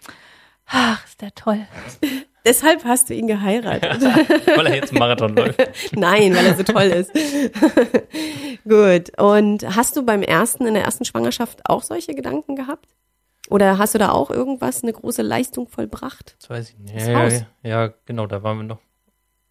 [0.68, 1.66] ach, ist der toll.
[2.46, 4.02] Deshalb hast du ihn geheiratet.
[4.56, 5.60] Weil er jetzt einen Marathon läuft.
[5.96, 7.12] Nein, weil er so toll ist.
[8.68, 9.18] Gut.
[9.20, 12.88] Und hast du beim ersten, in der ersten Schwangerschaft auch solche Gedanken gehabt?
[13.50, 16.36] Oder hast du da auch irgendwas, eine große Leistung vollbracht?
[16.40, 16.96] Das weiß ich nicht.
[16.96, 17.34] Das Ja, Haus.
[17.64, 18.80] ja, ja, genau, da waren wir noch.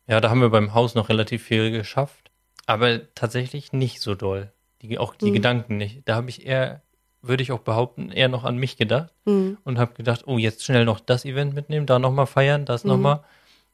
[0.07, 2.31] Ja, da haben wir beim Haus noch relativ viel geschafft.
[2.67, 4.53] Aber tatsächlich nicht so doll.
[4.83, 5.35] Die, auch die Mhm.
[5.35, 6.03] Gedanken nicht.
[6.09, 6.83] Da habe ich eher,
[7.27, 9.59] würde ich auch behaupten, eher noch an mich gedacht Hm.
[9.65, 12.91] und habe gedacht, oh, jetzt schnell noch das Event mitnehmen, da nochmal feiern, das Mhm.
[12.91, 13.21] nochmal.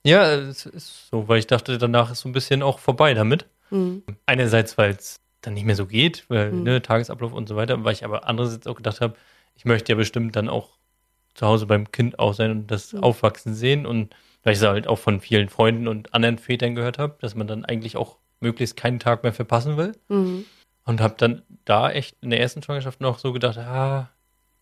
[0.04, 3.46] Ja, es ist so, weil ich dachte, danach ist so ein bisschen auch vorbei damit.
[3.70, 4.02] Hm.
[4.26, 6.62] Einerseits, weil es dann nicht mehr so geht, weil Mhm.
[6.64, 9.14] ne, Tagesablauf und so weiter, weil ich aber andererseits auch gedacht habe,
[9.56, 10.70] ich möchte ja bestimmt dann auch
[11.34, 13.02] zu Hause beim Kind auch sein und das Mhm.
[13.02, 16.98] Aufwachsen sehen und weil ich es halt auch von vielen Freunden und anderen Vätern gehört
[16.98, 20.44] habe, dass man dann eigentlich auch möglichst keinen Tag mehr verpassen will Hm.
[20.84, 24.10] Und habe dann da echt in der ersten Schwangerschaft noch so gedacht, ah,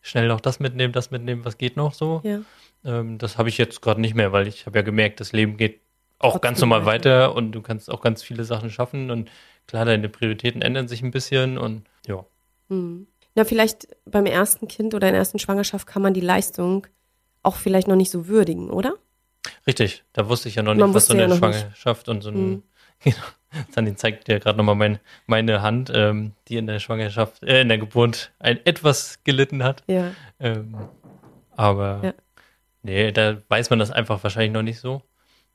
[0.01, 2.21] schnell noch das mitnehmen, das mitnehmen, was geht noch so.
[2.23, 2.39] Ja.
[2.85, 5.57] Ähm, das habe ich jetzt gerade nicht mehr, weil ich habe ja gemerkt, das Leben
[5.57, 5.81] geht
[6.19, 7.33] auch Trotzdem ganz normal weiter.
[7.35, 9.29] und du kannst auch ganz viele Sachen schaffen und
[9.67, 12.25] klar, deine Prioritäten ändern sich ein bisschen und ja.
[12.69, 13.07] Hm.
[13.35, 16.87] Na, vielleicht beim ersten Kind oder in der ersten Schwangerschaft kann man die Leistung
[17.43, 18.95] auch vielleicht noch nicht so würdigen, oder?
[19.65, 21.59] Richtig, da wusste ich ja noch nicht, was so wusste ja eine noch nicht.
[21.59, 23.13] Schwangerschaft und so ein, Hm.
[23.71, 27.69] Sani zeigt dir gerade nochmal mein, meine Hand, ähm, die in der Schwangerschaft, äh, in
[27.69, 29.83] der Geburt ein etwas gelitten hat.
[29.87, 30.11] Ja.
[30.39, 30.75] Ähm,
[31.55, 32.13] aber Ja.
[32.83, 35.01] nee, da weiß man das einfach wahrscheinlich noch nicht so.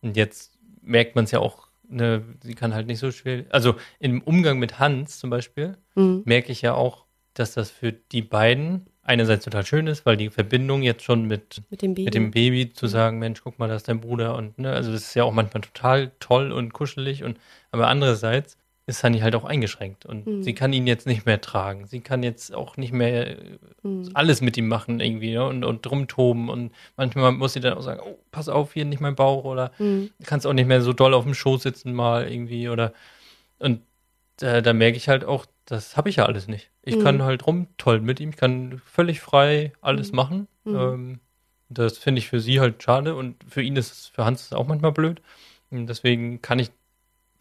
[0.02, 3.44] Und jetzt merkt man es ja auch, ne, sie kann halt nicht so schwer.
[3.50, 6.22] Also im Umgang mit Hans zum Beispiel Mhm.
[6.24, 7.04] merke ich ja auch,
[7.34, 11.62] dass das für die beiden einerseits total schön ist, weil die Verbindung jetzt schon mit,
[11.70, 12.04] Mit dem Baby.
[12.04, 14.90] mit dem Baby zu sagen, Mensch, guck mal, da ist dein Bruder und ne, also
[14.92, 17.38] das ist ja auch manchmal total toll und kuschelig und
[17.70, 20.42] aber andererseits ist Sunny halt auch eingeschränkt und Mhm.
[20.42, 21.86] sie kann ihn jetzt nicht mehr tragen.
[21.86, 24.10] Sie kann jetzt auch nicht mehr äh, Mhm.
[24.12, 27.82] alles mit ihm machen irgendwie ne, und, und rumtoben und manchmal muss sie dann auch
[27.82, 30.10] sagen, oh, pass auf, hier nicht mein Bauch oder Mhm.
[30.18, 32.92] du kannst auch nicht mehr so doll auf dem Schoß sitzen mal irgendwie oder
[33.58, 33.80] und
[34.38, 36.70] da, da merke ich halt auch, das habe ich ja alles nicht.
[36.82, 37.02] Ich Mhm.
[37.02, 40.48] kann halt rumtollen mit ihm, ich kann völlig frei alles machen.
[40.64, 40.76] Mhm.
[40.76, 41.20] Ähm,
[41.68, 44.46] das finde ich für sie halt schade und für ihn ist es, für Hans ist
[44.48, 45.22] es auch manchmal blöd.
[45.70, 46.70] Und deswegen kann ich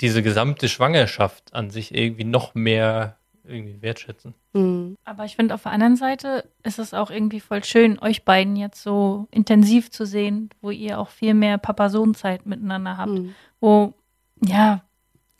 [0.02, 4.34] diese gesamte Schwangerschaft an sich irgendwie noch mehr irgendwie wertschätzen.
[4.54, 4.98] Mhm.
[5.04, 8.56] Aber ich finde, auf der anderen Seite ist es auch irgendwie voll schön, euch beiden
[8.56, 13.12] jetzt so intensiv zu sehen, wo ihr auch viel mehr Papa-Sohn-Zeit miteinander habt.
[13.12, 13.36] Mhm.
[13.60, 13.94] Wo,
[14.42, 14.84] ja,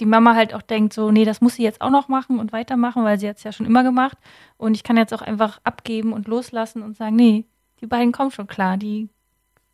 [0.04, 2.52] die Mama halt auch denkt, so, nee, das muss sie jetzt auch noch machen und
[2.52, 4.18] weitermachen, weil sie hat es ja schon immer gemacht.
[4.58, 7.46] Und ich kann jetzt auch einfach abgeben und loslassen und sagen, nee,
[7.80, 9.08] die beiden kommen schon klar, die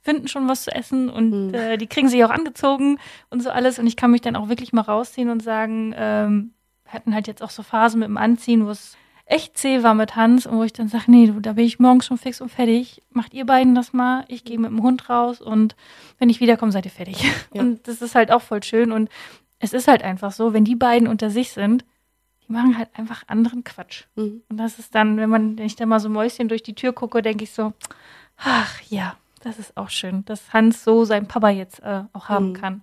[0.02, 1.54] finden schon was zu essen und Mhm.
[1.56, 3.00] äh, die kriegen sich auch angezogen
[3.32, 3.80] und so alles.
[3.80, 6.54] Und ich kann mich dann auch wirklich mal rausziehen und sagen, ähm,
[6.86, 9.94] wir hatten halt jetzt auch so Phasen mit dem Anziehen, wo es echt zäh war
[9.96, 12.40] mit Hans und wo ich dann sage, nee, du, da bin ich morgens schon fix
[12.40, 13.02] und fertig.
[13.12, 14.26] Macht ihr beiden das mal.
[14.28, 15.76] Ich gehe mit dem Hund raus und
[16.20, 17.24] wenn ich wiederkomme, seid ihr fertig.
[17.24, 17.62] Ja.
[17.62, 18.92] Und das ist halt auch voll schön.
[18.92, 19.10] Und
[19.60, 21.86] es ist halt einfach so, wenn die beiden unter sich sind,
[22.48, 24.06] die machen halt einfach anderen Quatsch.
[24.16, 24.42] Mhm.
[24.50, 26.94] Und das ist dann, wenn man, wenn ich dann mal so Mäuschen durch die Tür
[26.94, 27.74] gucke, denke ich so,
[28.38, 32.50] ach ja, das ist auch schön, dass Hans so seinen Papa jetzt äh, auch haben
[32.50, 32.54] Mhm.
[32.54, 32.82] kann.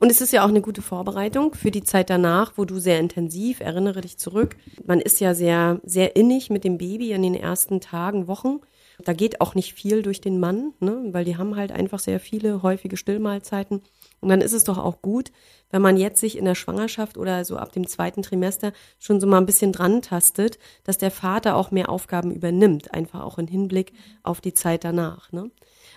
[0.00, 2.98] Und es ist ja auch eine gute Vorbereitung für die Zeit danach, wo du sehr
[2.98, 4.56] intensiv, erinnere dich zurück,
[4.86, 8.60] man ist ja sehr, sehr innig mit dem Baby in den ersten Tagen, Wochen.
[9.04, 11.02] Da geht auch nicht viel durch den Mann, ne?
[11.12, 13.82] weil die haben halt einfach sehr viele häufige Stillmahlzeiten.
[14.22, 15.32] Und dann ist es doch auch gut,
[15.70, 19.26] wenn man jetzt sich in der Schwangerschaft oder so ab dem zweiten Trimester schon so
[19.26, 23.48] mal ein bisschen dran tastet, dass der Vater auch mehr Aufgaben übernimmt, einfach auch im
[23.48, 25.32] Hinblick auf die Zeit danach.
[25.32, 25.50] Ne?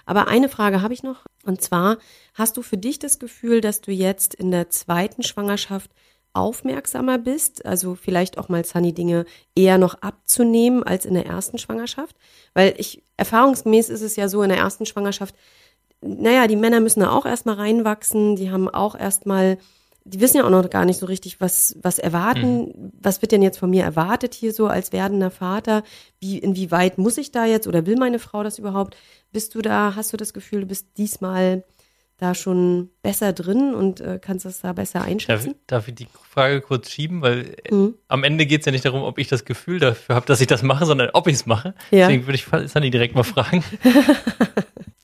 [0.07, 1.25] Aber eine Frage habe ich noch.
[1.45, 1.97] Und zwar,
[2.33, 5.91] hast du für dich das Gefühl, dass du jetzt in der zweiten Schwangerschaft
[6.33, 7.65] aufmerksamer bist?
[7.65, 12.15] Also vielleicht auch mal Sunny Dinge eher noch abzunehmen als in der ersten Schwangerschaft?
[12.55, 15.35] Weil ich, erfahrungsgemäß ist es ja so in der ersten Schwangerschaft,
[16.05, 19.57] naja, die Männer müssen da auch erstmal reinwachsen, die haben auch erstmal,
[20.03, 23.41] die wissen ja auch noch gar nicht so richtig, was, was erwarten, was wird denn
[23.41, 25.83] jetzt von mir erwartet hier so als werdender Vater?
[26.19, 28.95] Wie, inwieweit muss ich da jetzt oder will meine Frau das überhaupt?
[29.31, 31.63] Bist du da, hast du das Gefühl, du bist diesmal
[32.17, 35.55] da schon besser drin und äh, kannst das da besser Darf, einschätzen?
[35.67, 37.21] darf ich die Frage kurz schieben?
[37.21, 37.95] Weil äh, Mhm.
[38.07, 40.47] am Ende geht es ja nicht darum, ob ich das Gefühl dafür habe, dass ich
[40.47, 41.73] das mache, sondern ob ich es mache.
[41.91, 42.07] Ja.
[42.07, 43.63] Deswegen würde ich Sunny direkt mal fragen.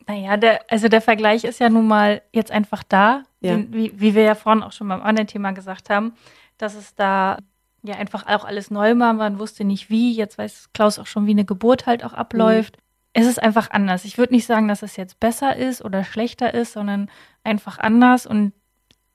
[0.07, 3.55] Naja, der, also der Vergleich ist ja nun mal jetzt einfach da, Ja.
[3.55, 6.13] den, wie, wie wir ja vorhin auch schon beim anderen Thema gesagt haben,
[6.57, 7.37] dass es da
[7.83, 11.25] ja einfach auch alles neu war, man wusste nicht wie, jetzt weiß Klaus auch schon,
[11.25, 12.77] wie eine Geburt halt auch abläuft.
[13.13, 14.05] Es ist einfach anders.
[14.05, 17.09] Ich würde nicht sagen, dass es jetzt besser ist oder schlechter ist, sondern
[17.43, 18.53] einfach anders und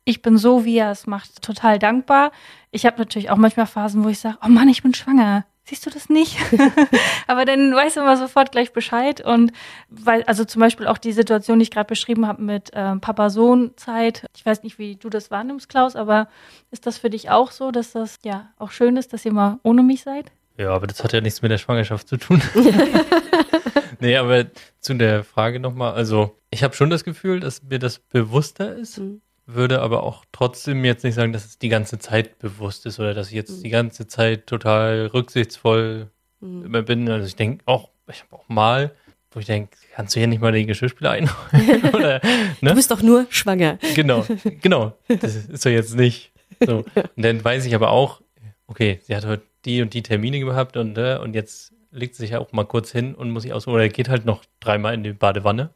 [0.04, 2.30] ich bin so, wie er es macht, total dankbar.
[2.70, 5.44] Ich habe natürlich auch manchmal Phasen, wo ich sage, oh Mann, ich bin schwanger.
[5.68, 6.36] Siehst du das nicht?
[7.26, 9.20] Aber dann weiß man sofort gleich Bescheid.
[9.20, 9.50] Und
[9.88, 14.26] weil, also zum Beispiel auch die Situation, die ich gerade beschrieben habe mit ähm, Papa-Sohn-Zeit.
[14.36, 16.28] Ich weiß nicht, wie du das wahrnimmst, Klaus, aber
[16.70, 19.58] ist das für dich auch so, dass das ja auch schön ist, dass ihr mal
[19.64, 20.30] ohne mich seid?
[20.56, 22.40] Ja, aber das hat ja nichts mit der Schwangerschaft zu tun.
[24.00, 24.46] nee, aber
[24.78, 25.94] zu der Frage nochmal.
[25.94, 29.20] Also, ich habe schon das Gefühl, dass mir das bewusster ist, Mhm.
[29.46, 33.14] Würde aber auch trotzdem jetzt nicht sagen, dass es die ganze Zeit bewusst ist oder
[33.14, 36.66] dass ich jetzt die ganze Zeit total rücksichtsvoll Mhm.
[36.66, 37.08] immer bin.
[37.08, 38.90] Also, ich denke auch, ich habe auch mal,
[39.30, 41.82] wo ich denke, kannst du hier nicht mal den Geschirrspüler einräumen?
[41.94, 42.28] oder, Du
[42.60, 42.74] ne?
[42.74, 43.78] bist doch nur schwanger.
[43.94, 44.26] Genau,
[44.60, 44.92] genau.
[45.08, 46.32] Das ist doch jetzt nicht
[46.64, 46.84] so.
[46.94, 48.20] Und dann weiß ich aber auch,
[48.66, 52.24] okay, sie hat heute die und die Termine gehabt und, äh, und jetzt legt sie
[52.24, 53.76] sich ja auch mal kurz hin und muss sich ausruhen.
[53.76, 55.70] Oder geht halt noch dreimal in die Badewanne.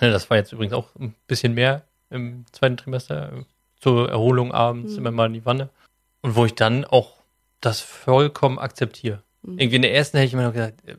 [0.00, 3.44] Ja, Das war jetzt übrigens auch ein bisschen mehr im zweiten Trimester.
[3.80, 4.98] Zur Erholung abends Mhm.
[4.98, 5.68] immer mal in die Wanne.
[6.22, 7.14] Und wo ich dann auch
[7.60, 9.22] das vollkommen akzeptiere.
[9.42, 9.58] Mhm.
[9.58, 10.96] Irgendwie in der ersten hätte ich immer noch gesagt, äh,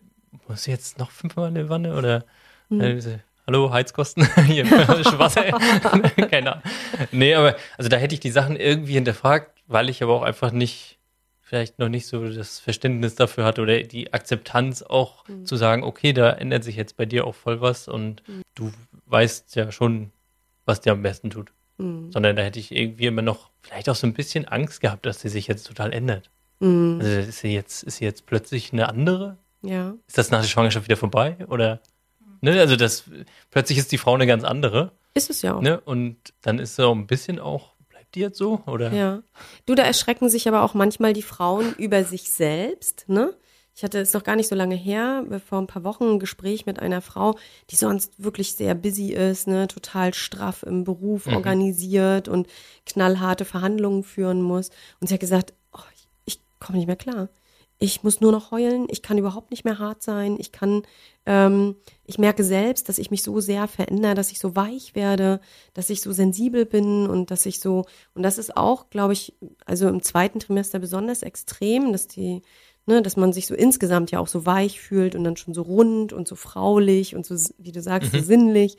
[0.48, 1.95] muss ich jetzt noch fünfmal in die Wanne?
[1.98, 2.24] Oder
[2.69, 2.82] Mhm.
[2.82, 3.02] äh,
[3.48, 4.63] Hallo, Heizkosten, hier,
[5.19, 5.43] Wasser.
[6.30, 6.63] Keine Ahnung.
[7.12, 10.52] Nee, aber also da hätte ich die Sachen irgendwie hinterfragt, weil ich aber auch einfach
[10.52, 11.00] nicht,
[11.41, 15.45] vielleicht noch nicht so das Verständnis dafür hatte oder die Akzeptanz auch Mhm.
[15.48, 18.41] zu sagen, okay, da ändert sich jetzt bei dir auch voll was und Mhm.
[18.56, 18.72] du
[19.08, 20.12] weißt ja schon,
[20.69, 21.51] was dir am besten tut.
[21.82, 22.12] Mhm.
[22.12, 25.21] sondern da hätte ich irgendwie immer noch vielleicht auch so ein bisschen Angst gehabt, dass
[25.21, 26.29] sie sich jetzt total ändert.
[26.60, 26.99] Mhm.
[27.01, 29.38] Also ist sie jetzt, ist sie jetzt plötzlich eine andere?
[29.62, 29.95] Ja.
[30.05, 31.38] Ist das nach der Schwangerschaft wieder vorbei?
[31.47, 31.79] Oder
[32.41, 33.05] ne, also das
[33.49, 35.62] plötzlich ist die Frau eine ganz andere, Ist es ja auch.
[35.62, 35.79] ne?
[35.79, 38.62] Und dann ist so ein bisschen auch, bleibt die jetzt so?
[38.65, 39.23] Oder Ja.
[39.65, 43.34] Du, da erschrecken sich aber auch manchmal die Frauen über sich selbst, ne?
[43.79, 46.65] Ich hatte es noch gar nicht so lange her, vor ein paar Wochen ein Gespräch
[46.65, 47.37] mit einer Frau,
[47.69, 51.35] die sonst wirklich sehr busy ist, ne, total straff im Beruf Mhm.
[51.35, 52.47] organisiert und
[52.85, 54.69] knallharte Verhandlungen führen muss.
[54.99, 57.29] Und sie hat gesagt, oh, ich, ich komme nicht mehr klar.
[57.77, 60.81] Ich muss nur noch heulen, ich kann überhaupt nicht mehr hart sein, ich kann,
[61.25, 65.39] ähm, ich merke selbst, dass ich mich so sehr verändere, dass ich so weich werde,
[65.73, 69.37] dass ich so sensibel bin und dass ich so, und das ist auch, glaube ich,
[69.65, 72.41] also im zweiten Trimester besonders extrem, dass die,
[72.89, 75.62] ne, dass man sich so insgesamt ja auch so weich fühlt und dann schon so
[75.62, 78.78] rund und so fraulich und so, wie du sagst, so sinnlich.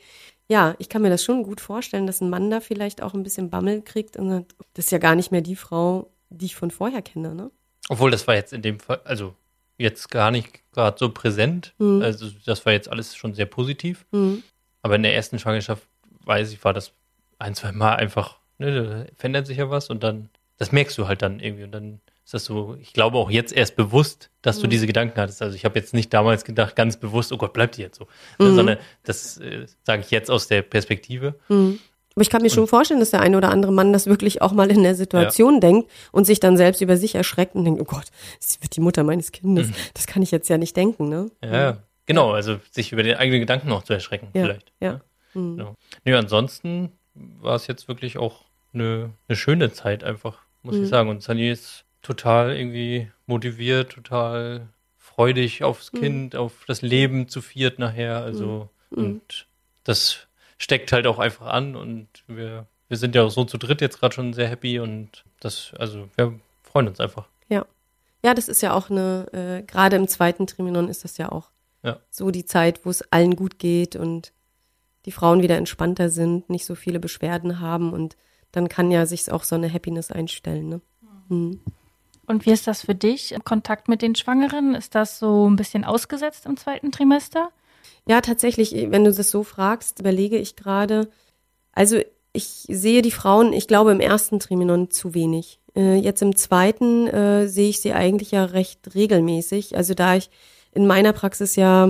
[0.49, 3.23] Ja, ich kann mir das schon gut vorstellen, dass ein Mann da vielleicht auch ein
[3.23, 6.55] bisschen Bammel kriegt und sagt, das ist ja gar nicht mehr die Frau, die ich
[6.55, 7.51] von vorher kenne, ne?
[7.87, 9.33] Obwohl, das war jetzt in dem Fall, also
[9.77, 11.73] jetzt gar nicht gerade so präsent.
[11.79, 12.01] Mhm.
[12.01, 14.05] Also das war jetzt alles schon sehr positiv.
[14.11, 14.43] Mhm.
[14.81, 15.87] Aber in der ersten Schwangerschaft,
[16.25, 16.91] weiß ich, war das
[17.39, 21.07] ein, zwei Mal einfach, ne, da verändert sich ja was und dann, das merkst du
[21.07, 24.59] halt dann irgendwie und dann ist das so, ich glaube auch jetzt erst bewusst, dass
[24.59, 25.41] du diese Gedanken hattest.
[25.41, 28.07] Also ich habe jetzt nicht damals gedacht, ganz bewusst, oh Gott, bleibt die jetzt so.
[28.39, 31.35] Ne, Sondern das äh, sage ich jetzt aus der Perspektive.
[31.49, 31.79] Mhm.
[32.15, 34.53] Aber ich kann mir schon vorstellen, dass der eine oder andere Mann das wirklich auch
[34.53, 37.85] mal in der Situation denkt und sich dann selbst über sich erschreckt und denkt, oh
[37.85, 38.05] Gott,
[38.39, 39.67] sie wird die Mutter meines Kindes.
[39.93, 41.29] Das kann ich jetzt ja nicht denken, ne?
[41.43, 44.71] Ja, genau, also sich über den eigenen Gedanken auch zu erschrecken Ja, vielleicht.
[44.79, 45.01] ja.
[45.33, 45.57] Mhm.
[45.57, 45.75] Genau.
[46.05, 50.83] Nee, ansonsten war es jetzt wirklich auch eine, eine schöne Zeit einfach, muss Mhm.
[50.83, 51.09] ich sagen.
[51.09, 55.97] Und Sunny ist total irgendwie motiviert, total freudig aufs Mhm.
[55.99, 58.23] Kind, auf das Leben zu viert nachher.
[58.23, 58.97] Also, Mhm.
[58.97, 59.47] und
[59.83, 63.81] das steckt halt auch einfach an und wir, wir sind ja auch so zu dritt
[63.81, 67.27] jetzt gerade schon sehr happy und das, also wir freuen uns einfach.
[67.49, 67.65] Ja.
[68.23, 71.49] Ja, das ist ja auch eine, äh, gerade im zweiten Triminon ist das ja auch
[71.83, 71.99] Ja.
[72.11, 74.31] so die Zeit, wo es allen gut geht und
[75.07, 78.15] die Frauen wieder entspannter sind, nicht so viele Beschwerden haben und
[78.51, 80.81] dann kann ja sich auch so eine Happiness einstellen, ne?
[81.29, 81.59] Mhm.
[82.31, 83.35] Und wie ist das für dich?
[83.43, 84.73] Kontakt mit den Schwangeren?
[84.73, 87.51] Ist das so ein bisschen ausgesetzt im zweiten Trimester?
[88.07, 91.09] Ja, tatsächlich, wenn du das so fragst, überlege ich gerade.
[91.73, 91.99] Also
[92.31, 95.59] ich sehe die Frauen, ich glaube, im ersten Triminon zu wenig.
[95.75, 99.75] Äh, jetzt im zweiten äh, sehe ich sie eigentlich ja recht regelmäßig.
[99.75, 100.29] Also da ich
[100.71, 101.89] in meiner Praxis ja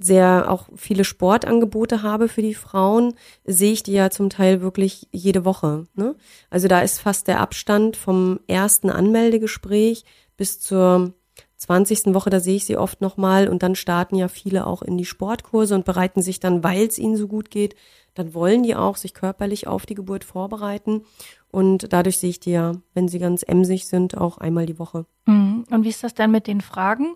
[0.00, 5.08] sehr auch viele Sportangebote habe für die Frauen, sehe ich die ja zum Teil wirklich
[5.12, 5.86] jede Woche.
[5.94, 6.16] Ne?
[6.50, 10.04] Also da ist fast der Abstand vom ersten Anmeldegespräch
[10.36, 11.14] bis zur
[11.56, 12.14] 20.
[12.14, 15.04] Woche, da sehe ich sie oft nochmal und dann starten ja viele auch in die
[15.04, 17.76] Sportkurse und bereiten sich dann, weil es ihnen so gut geht,
[18.14, 21.02] dann wollen die auch sich körperlich auf die Geburt vorbereiten
[21.52, 25.06] und dadurch sehe ich die ja, wenn sie ganz emsig sind, auch einmal die Woche.
[25.26, 25.64] Mhm.
[25.70, 27.14] Und wie ist das dann mit den Fragen?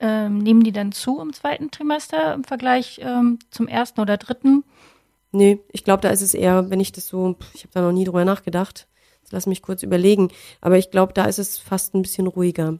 [0.00, 4.64] Ähm, nehmen die dann zu im zweiten Trimester im Vergleich ähm, zum ersten oder dritten?
[5.32, 7.92] Nee, ich glaube, da ist es eher, wenn ich das so, ich habe da noch
[7.92, 8.88] nie drüber nachgedacht,
[9.22, 10.28] jetzt lass mich kurz überlegen,
[10.60, 12.78] aber ich glaube, da ist es fast ein bisschen ruhiger.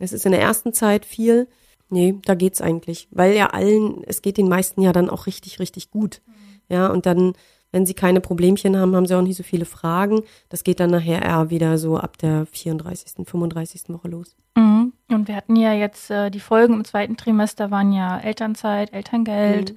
[0.00, 1.46] Es ist in der ersten Zeit viel,
[1.90, 5.60] nee, da geht's eigentlich, weil ja allen, es geht den meisten ja dann auch richtig,
[5.60, 6.20] richtig gut.
[6.68, 7.34] Ja, und dann,
[7.72, 10.22] wenn sie keine Problemchen haben, haben sie auch nicht so viele Fragen.
[10.48, 13.82] Das geht dann nachher eher wieder so ab der 34., 35.
[13.88, 14.34] Woche los.
[14.56, 14.93] Mhm.
[15.08, 19.74] Und wir hatten ja jetzt äh, die Folgen im zweiten Trimester waren ja Elternzeit, Elterngeld,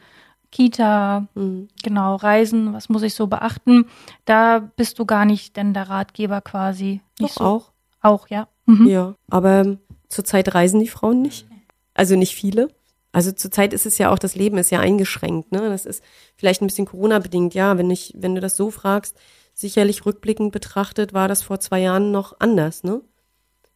[0.52, 1.68] Kita, Mhm.
[1.84, 3.86] genau, Reisen, was muss ich so beachten?
[4.26, 7.02] Da bist du gar nicht denn der Ratgeber quasi.
[7.20, 7.72] Nicht Doch auch.
[8.02, 8.48] Auch, ja.
[8.66, 8.88] Mhm.
[8.88, 11.48] Ja, aber zurzeit reisen die Frauen nicht.
[11.94, 12.70] Also nicht viele.
[13.12, 15.70] Also zurzeit ist es ja auch, das Leben ist ja eingeschränkt, ne?
[15.70, 16.04] Das ist
[16.36, 19.18] vielleicht ein bisschen Corona-bedingt, ja, wenn ich, wenn du das so fragst,
[19.54, 23.02] sicherlich rückblickend betrachtet, war das vor zwei Jahren noch anders, ne?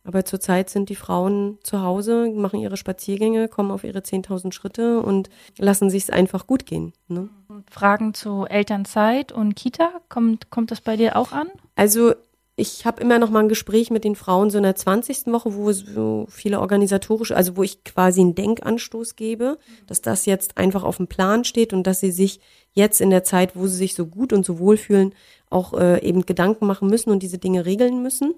[0.04, 5.02] Aber zurzeit sind die Frauen zu Hause, machen ihre Spaziergänge, kommen auf ihre 10.000 Schritte
[5.02, 7.30] und lassen sich's einfach gut gehen, ne?
[7.70, 11.50] Fragen zu Elternzeit und Kita, kommt, kommt das bei dir auch an?
[11.76, 12.14] Also
[12.56, 15.28] ich habe immer noch mal ein Gespräch mit den Frauen so in der 20.
[15.28, 20.58] Woche, wo so viele organisatorische, also wo ich quasi einen Denkanstoß gebe, dass das jetzt
[20.58, 22.40] einfach auf dem Plan steht und dass sie sich
[22.74, 25.14] jetzt in der Zeit, wo sie sich so gut und so wohl fühlen,
[25.50, 28.36] auch äh, eben Gedanken machen müssen und diese Dinge regeln müssen.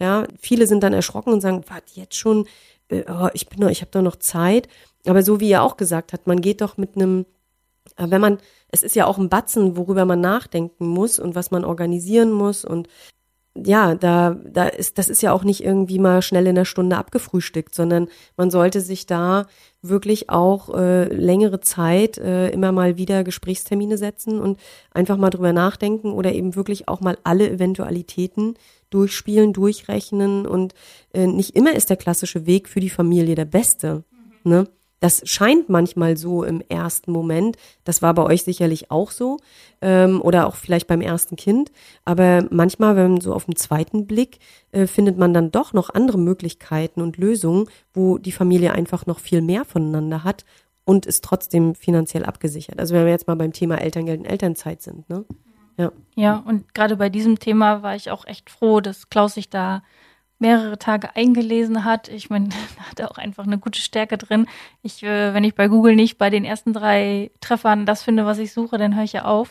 [0.00, 2.46] Ja, viele sind dann erschrocken und sagen, was jetzt schon?
[2.88, 4.68] Äh, oh, ich bin doch, ich habe doch noch Zeit.
[5.06, 7.26] Aber so wie er auch gesagt hat, man geht doch mit einem
[7.96, 8.38] aber wenn man,
[8.68, 12.64] es ist ja auch ein Batzen, worüber man nachdenken muss und was man organisieren muss
[12.64, 12.88] und
[13.64, 16.98] ja, da, da ist, das ist ja auch nicht irgendwie mal schnell in der Stunde
[16.98, 19.46] abgefrühstückt, sondern man sollte sich da
[19.80, 25.54] wirklich auch äh, längere Zeit äh, immer mal wieder Gesprächstermine setzen und einfach mal drüber
[25.54, 28.56] nachdenken oder eben wirklich auch mal alle Eventualitäten
[28.90, 30.74] durchspielen, durchrechnen und
[31.12, 34.04] äh, nicht immer ist der klassische Weg für die Familie der beste.
[34.44, 34.68] Ne?
[35.00, 37.56] Das scheint manchmal so im ersten Moment.
[37.84, 39.38] Das war bei euch sicherlich auch so
[39.82, 41.70] ähm, oder auch vielleicht beim ersten Kind.
[42.04, 44.38] Aber manchmal, wenn man so auf den zweiten Blick,
[44.72, 49.18] äh, findet man dann doch noch andere Möglichkeiten und Lösungen, wo die Familie einfach noch
[49.18, 50.46] viel mehr voneinander hat
[50.84, 52.78] und ist trotzdem finanziell abgesichert.
[52.78, 55.08] Also wenn wir jetzt mal beim Thema Elterngeld und Elternzeit sind.
[55.10, 55.26] Ne?
[55.76, 55.92] Ja.
[56.14, 59.82] Ja, und gerade bei diesem Thema war ich auch echt froh, dass Klaus sich da
[60.38, 62.08] mehrere Tage eingelesen hat.
[62.08, 64.46] Ich meine, da hat er auch einfach eine gute Stärke drin.
[64.82, 68.38] Ich, äh, wenn ich bei Google nicht bei den ersten drei Treffern das finde, was
[68.38, 69.50] ich suche, dann höre ich ja auf.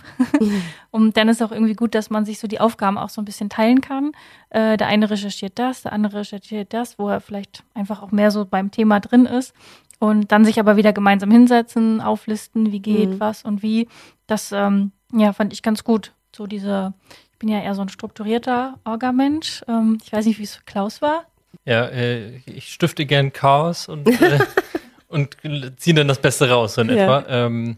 [0.91, 3.25] und dann ist auch irgendwie gut, dass man sich so die Aufgaben auch so ein
[3.25, 4.11] bisschen teilen kann.
[4.49, 8.31] Äh, der eine recherchiert das, der andere recherchiert das, wo er vielleicht einfach auch mehr
[8.31, 9.53] so beim Thema drin ist.
[9.97, 13.19] Und dann sich aber wieder gemeinsam hinsetzen, auflisten, wie geht Mhm.
[13.19, 13.87] was und wie.
[14.27, 16.11] Das, ähm, ja, fand ich ganz gut.
[16.35, 16.93] So diese,
[17.33, 19.63] ich bin ja eher so ein strukturierter Orga-Mensch.
[19.67, 21.25] Ähm, ich weiß nicht, wie es für Klaus war.
[21.65, 24.39] Ja, äh, ich stifte gern Chaos und, äh,
[25.07, 25.37] und
[25.77, 26.95] ziehe dann das Beste raus, so in Ja.
[26.95, 27.25] etwa.
[27.29, 27.77] Ähm,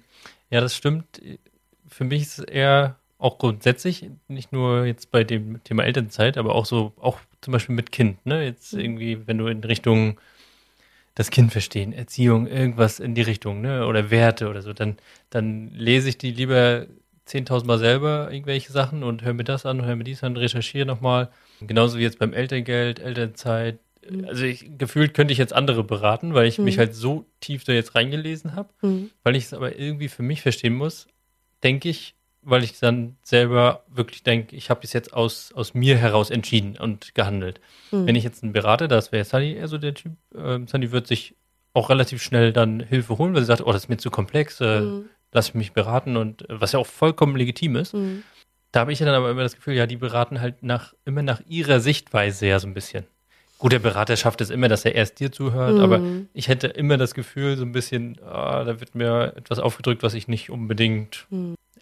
[0.49, 1.21] ja, das stimmt.
[1.87, 6.53] Für mich ist es eher auch grundsätzlich, nicht nur jetzt bei dem Thema Elternzeit, aber
[6.55, 8.43] auch so, auch zum Beispiel mit Kind, ne?
[8.43, 10.19] Jetzt irgendwie, wenn du in Richtung
[11.15, 13.87] das Kind verstehen, Erziehung, irgendwas in die Richtung, ne?
[13.87, 14.97] Oder Werte oder so, dann,
[15.31, 16.85] dann lese ich die lieber
[17.27, 20.85] 10.000 Mal selber irgendwelche Sachen und höre mir das an, höre mir dies an, recherchiere
[20.85, 21.29] nochmal.
[21.61, 23.79] Genauso wie jetzt beim Elterngeld, Elternzeit.
[24.25, 27.73] Also ich, gefühlt könnte ich jetzt andere beraten, weil ich mich halt so tief da
[27.73, 28.69] jetzt reingelesen habe.
[28.81, 29.09] Mhm.
[29.23, 31.07] Weil ich es aber irgendwie für mich verstehen muss,
[31.61, 35.97] denke ich, weil ich dann selber wirklich denke, ich habe es jetzt aus, aus mir
[35.97, 37.59] heraus entschieden und gehandelt.
[37.91, 41.07] Wenn ich jetzt einen Berater, das wäre Sunny eher so der Typ, ähm, Sunny wird
[41.07, 41.35] sich
[41.73, 44.61] auch relativ schnell dann Hilfe holen, weil sie sagt, oh, das ist mir zu komplex,
[44.61, 44.81] äh,
[45.37, 47.93] lass mich beraten und äh, was ja auch vollkommen legitim ist.
[47.93, 48.23] Mhm.
[48.71, 51.21] Da habe ich ja dann aber immer das Gefühl, ja, die beraten halt nach, immer
[51.21, 53.05] nach ihrer Sichtweise ja so ein bisschen.
[53.59, 56.01] Gut, der Berater schafft es immer, dass er erst dir zuhört, aber
[56.33, 60.13] ich hätte immer das Gefühl, so ein bisschen, ah, da wird mir etwas aufgedrückt, was
[60.13, 61.25] ich nicht unbedingt.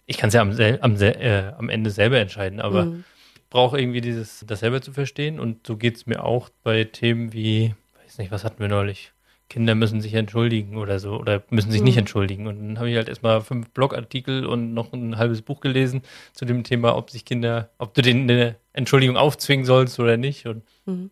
[0.06, 3.04] Ich kann es ja am, am, äh, am Ende selber entscheiden, aber Mhm.
[3.34, 6.84] ich brauche irgendwie dieses, das selber zu verstehen und so geht es mir auch bei
[6.84, 9.12] Themen wie, weiß nicht, was hatten wir neulich?
[9.48, 12.46] Kinder müssen sich entschuldigen oder so oder müssen sich nicht entschuldigen.
[12.48, 16.44] Und dann habe ich halt erstmal fünf Blogartikel und noch ein halbes Buch gelesen zu
[16.44, 20.46] dem Thema, ob sich Kinder, ob du denen eine Entschuldigung aufzwingen sollst oder nicht.
[20.46, 21.10] Und Mhm.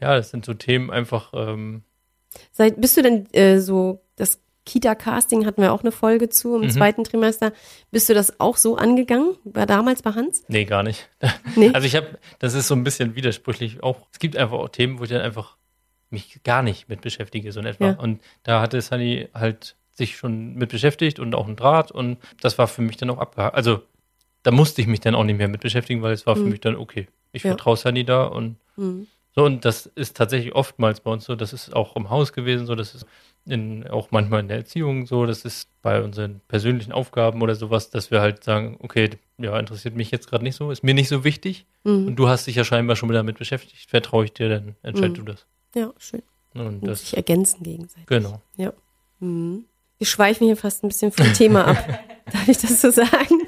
[0.00, 1.82] ja, das sind so Themen einfach, ähm,
[2.52, 6.62] Seit, bist du denn äh, so, das Kita-Casting hatten wir auch eine Folge zu im
[6.62, 6.70] Mhm.
[6.70, 7.52] zweiten Trimester.
[7.90, 9.36] Bist du das auch so angegangen?
[9.44, 10.42] War damals bei Hans?
[10.48, 11.08] nee, gar nicht.
[11.54, 11.70] Nee.
[11.74, 14.06] Also ich habe, das ist so ein bisschen widersprüchlich auch.
[14.10, 15.56] Es gibt einfach auch Themen, wo ich dann einfach
[16.14, 17.88] mich gar nicht mit beschäftige, so in etwa.
[17.90, 17.92] Ja.
[17.98, 22.56] Und da hatte Sunny halt sich schon mit beschäftigt und auch einen Draht und das
[22.58, 23.54] war für mich dann auch abgehakt.
[23.54, 23.82] Also
[24.42, 26.50] da musste ich mich dann auch nicht mehr mit beschäftigen, weil es war für Mhm.
[26.50, 27.06] mich dann okay.
[27.32, 27.50] Ich Ja.
[27.50, 29.06] vertraue Sunny da und Mhm.
[29.36, 31.34] so und das ist tatsächlich oftmals bei uns so.
[31.36, 32.74] Das ist auch im Haus gewesen so.
[32.74, 33.06] Das ist
[33.46, 35.26] in, auch manchmal in der Erziehung so.
[35.26, 39.94] Das ist bei unseren persönlichen Aufgaben oder sowas, dass wir halt sagen, okay, ja, interessiert
[39.96, 41.66] mich jetzt gerade nicht so, ist mir nicht so wichtig.
[41.84, 42.06] Mhm.
[42.08, 43.90] Und du hast dich ja scheinbar schon damit beschäftigt.
[43.90, 45.14] Vertraue ich dir, dann entscheid Mhm.
[45.14, 45.46] du das.
[45.74, 46.22] Ja, schön.
[46.54, 48.06] Und Und das, sich ergänzen gegenseitig.
[48.06, 48.40] genau.
[48.56, 48.72] Ja.
[49.20, 49.64] Mhm.
[49.98, 52.00] Wir schweifen hier fast ein bisschen vom Thema ab.
[52.32, 53.42] Darf ich das so sagen?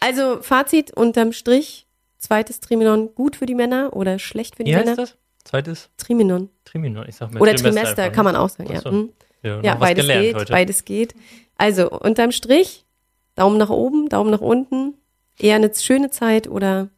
[0.00, 1.86] Also, Fazit unterm Strich.
[2.18, 4.96] Zweites Triminon gut für die Männer oder schlecht für die Wie heißt Männer?
[4.96, 5.16] das?
[5.44, 6.50] Zweites Triminon.
[6.64, 7.06] Triminon.
[7.08, 8.32] Ich sag mal Oder Trimester, einfach, kann ne?
[8.32, 8.72] man auch sagen.
[8.72, 8.90] Ja.
[8.90, 9.12] Mhm.
[9.42, 10.34] Ja, ja beides geht.
[10.34, 10.52] heute.
[10.52, 11.14] Beides geht.
[11.56, 12.84] Also, unterm Strich,
[13.36, 14.94] Daumen nach oben, Daumen nach unten.
[15.38, 16.88] Eher eine schöne Zeit oder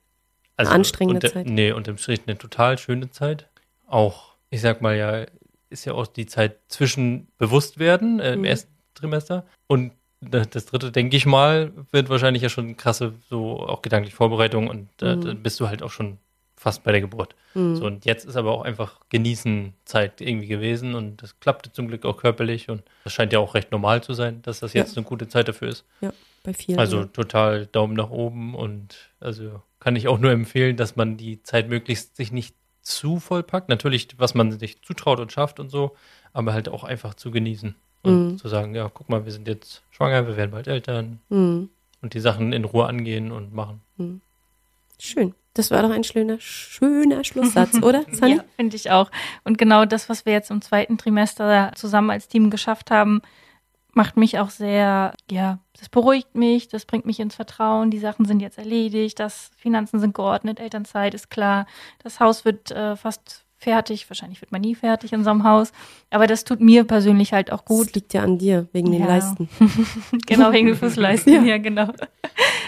[0.57, 1.47] also, anstrengende unter, Zeit.
[1.47, 3.50] Nee, unterm Strich eine total schöne Zeit.
[3.91, 5.27] Auch, ich sag mal ja,
[5.69, 8.45] ist ja auch die Zeit zwischen Bewusstwerden äh, im Mhm.
[8.47, 13.59] ersten Trimester und da- das dritte, denke ich mal, wird wahrscheinlich ja schon krasse, so
[13.61, 15.21] auch gedanklich Vorbereitung und äh, Mhm.
[15.23, 16.19] dann bist du halt auch schon
[16.57, 17.35] fast bei der Geburt.
[17.55, 17.77] Mhm.
[17.77, 21.89] So, und jetzt ist aber auch einfach genießen Zeit irgendwie gewesen und das klappte zum
[21.89, 24.97] Glück auch körperlich und das scheint ja auch recht normal zu sein, dass das jetzt
[24.97, 25.85] eine gute Zeit dafür ist.
[26.03, 26.13] ja,
[26.43, 26.79] bei vielen.
[26.79, 27.05] Also ja.
[27.07, 31.69] total Daumen nach oben und also kann ich auch nur empfehlen, dass man die Zeit
[31.71, 32.55] möglichst sich nicht
[32.91, 33.69] zu voll packt.
[33.69, 35.97] Natürlich, was man sich zutraut und schafft und so,
[36.33, 38.39] aber halt auch einfach zu genießen und Mhm.
[38.39, 41.69] zu sagen, ja, guck mal, wir sind jetzt schwanger, wir werden bald Eltern Mhm.
[42.03, 43.81] und die Sachen in Ruhe angehen und machen.
[44.99, 45.35] Schön.
[45.55, 48.37] Das war doch ein schöner, schöner Schlusssatz, oder, Sunny?
[48.37, 49.11] Ja, finde ich auch.
[49.45, 53.21] Und genau das, was wir jetzt im zweiten Trimester zusammen als Team geschafft haben,
[53.93, 58.25] macht mich auch sehr, ja, das beruhigt mich, das bringt mich ins Vertrauen, die Sachen
[58.25, 61.67] sind jetzt erledigt, das Finanzen sind geordnet, Elternzeit ist klar,
[62.03, 65.73] das Haus wird äh, fast fertig, wahrscheinlich wird man nie fertig in so einem Haus,
[66.09, 67.89] aber das tut mir persönlich halt auch gut.
[67.89, 69.09] Das liegt ja an dir, wegen den Ja.
[69.09, 69.49] Leisten.
[70.27, 71.59] genau, wegen den Fußleisten, ja.
[71.59, 71.93] genau.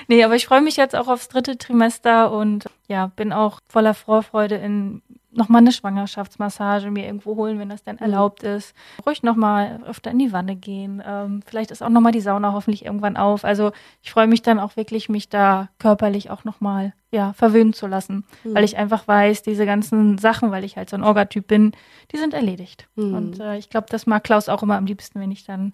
[0.09, 3.95] Nee, aber ich freue mich jetzt auch aufs dritte Trimester und ja, bin auch voller
[3.95, 5.01] Vorfreude in
[5.33, 8.75] nochmal eine Schwangerschaftsmassage mir irgendwo holen, wenn das denn erlaubt ist.
[9.07, 11.03] Ruhig nochmal öfter in die Wanne gehen.
[11.05, 13.45] Ähm, vielleicht ist auch nochmal die Sauna hoffentlich irgendwann auf.
[13.45, 13.73] Also
[14.03, 18.25] ich freue mich dann auch wirklich, mich da körperlich auch nochmal ja, verwöhnen zu lassen.
[18.45, 21.73] Weil ich einfach weiß, diese ganzen Sachen, weil ich halt so ein Orgatyp bin,
[22.11, 22.89] die sind erledigt.
[22.95, 23.15] Mhm.
[23.15, 25.73] Und äh, ich glaube, das mag Klaus auch immer am liebsten, wenn ich dann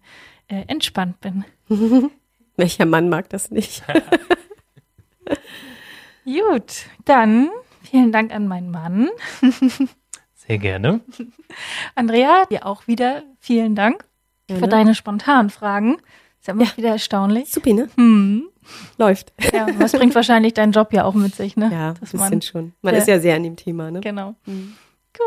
[0.48, 1.44] äh, entspannt bin.
[2.56, 3.84] Welcher Mann mag das nicht?
[6.24, 7.50] Gut, dann
[7.90, 9.08] vielen Dank an meinen Mann.
[10.34, 11.00] Sehr gerne.
[11.94, 14.04] Andrea, dir auch wieder vielen Dank
[14.48, 14.68] für Gerne.
[14.68, 15.96] deine spontanen Fragen.
[16.40, 17.50] Ist ja immer wieder erstaunlich.
[17.50, 17.88] Supi, ne?
[17.96, 18.48] Hm.
[18.98, 19.32] Läuft.
[19.52, 21.70] Ja, das bringt wahrscheinlich dein Job ja auch mit sich, ne?
[21.72, 22.72] Ja, ein Dass bisschen man, schon.
[22.82, 23.00] Man Ja.
[23.00, 24.00] ist ja sehr an dem Thema, ne?
[24.00, 24.34] Genau.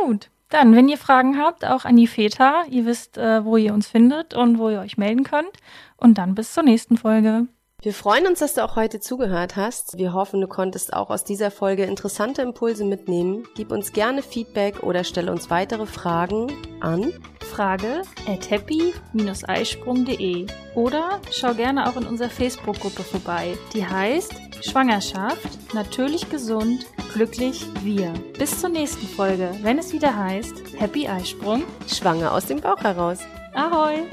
[0.05, 0.29] Gut.
[0.49, 3.87] Dann, wenn ihr Fragen habt, auch an die Väter, ihr wisst, äh, wo ihr uns
[3.87, 5.51] findet und wo ihr euch melden könnt.
[5.97, 7.47] Und dann bis zur nächsten Folge.
[7.83, 9.97] Wir freuen uns, dass du auch heute zugehört hast.
[9.97, 13.47] Wir hoffen, du konntest auch aus dieser Folge interessante Impulse mitnehmen.
[13.55, 17.11] Gib uns gerne Feedback oder stelle uns weitere Fragen an.
[17.39, 23.57] Frage at happy-eisprung.de oder schau gerne auch in unserer Facebook-Gruppe vorbei.
[23.73, 28.13] Die heißt Schwangerschaft, natürlich gesund, glücklich wir.
[28.37, 31.63] Bis zur nächsten Folge, wenn es wieder heißt Happy Eisprung.
[31.87, 33.17] Schwanger aus dem Bauch heraus.
[33.55, 34.03] Ahoi!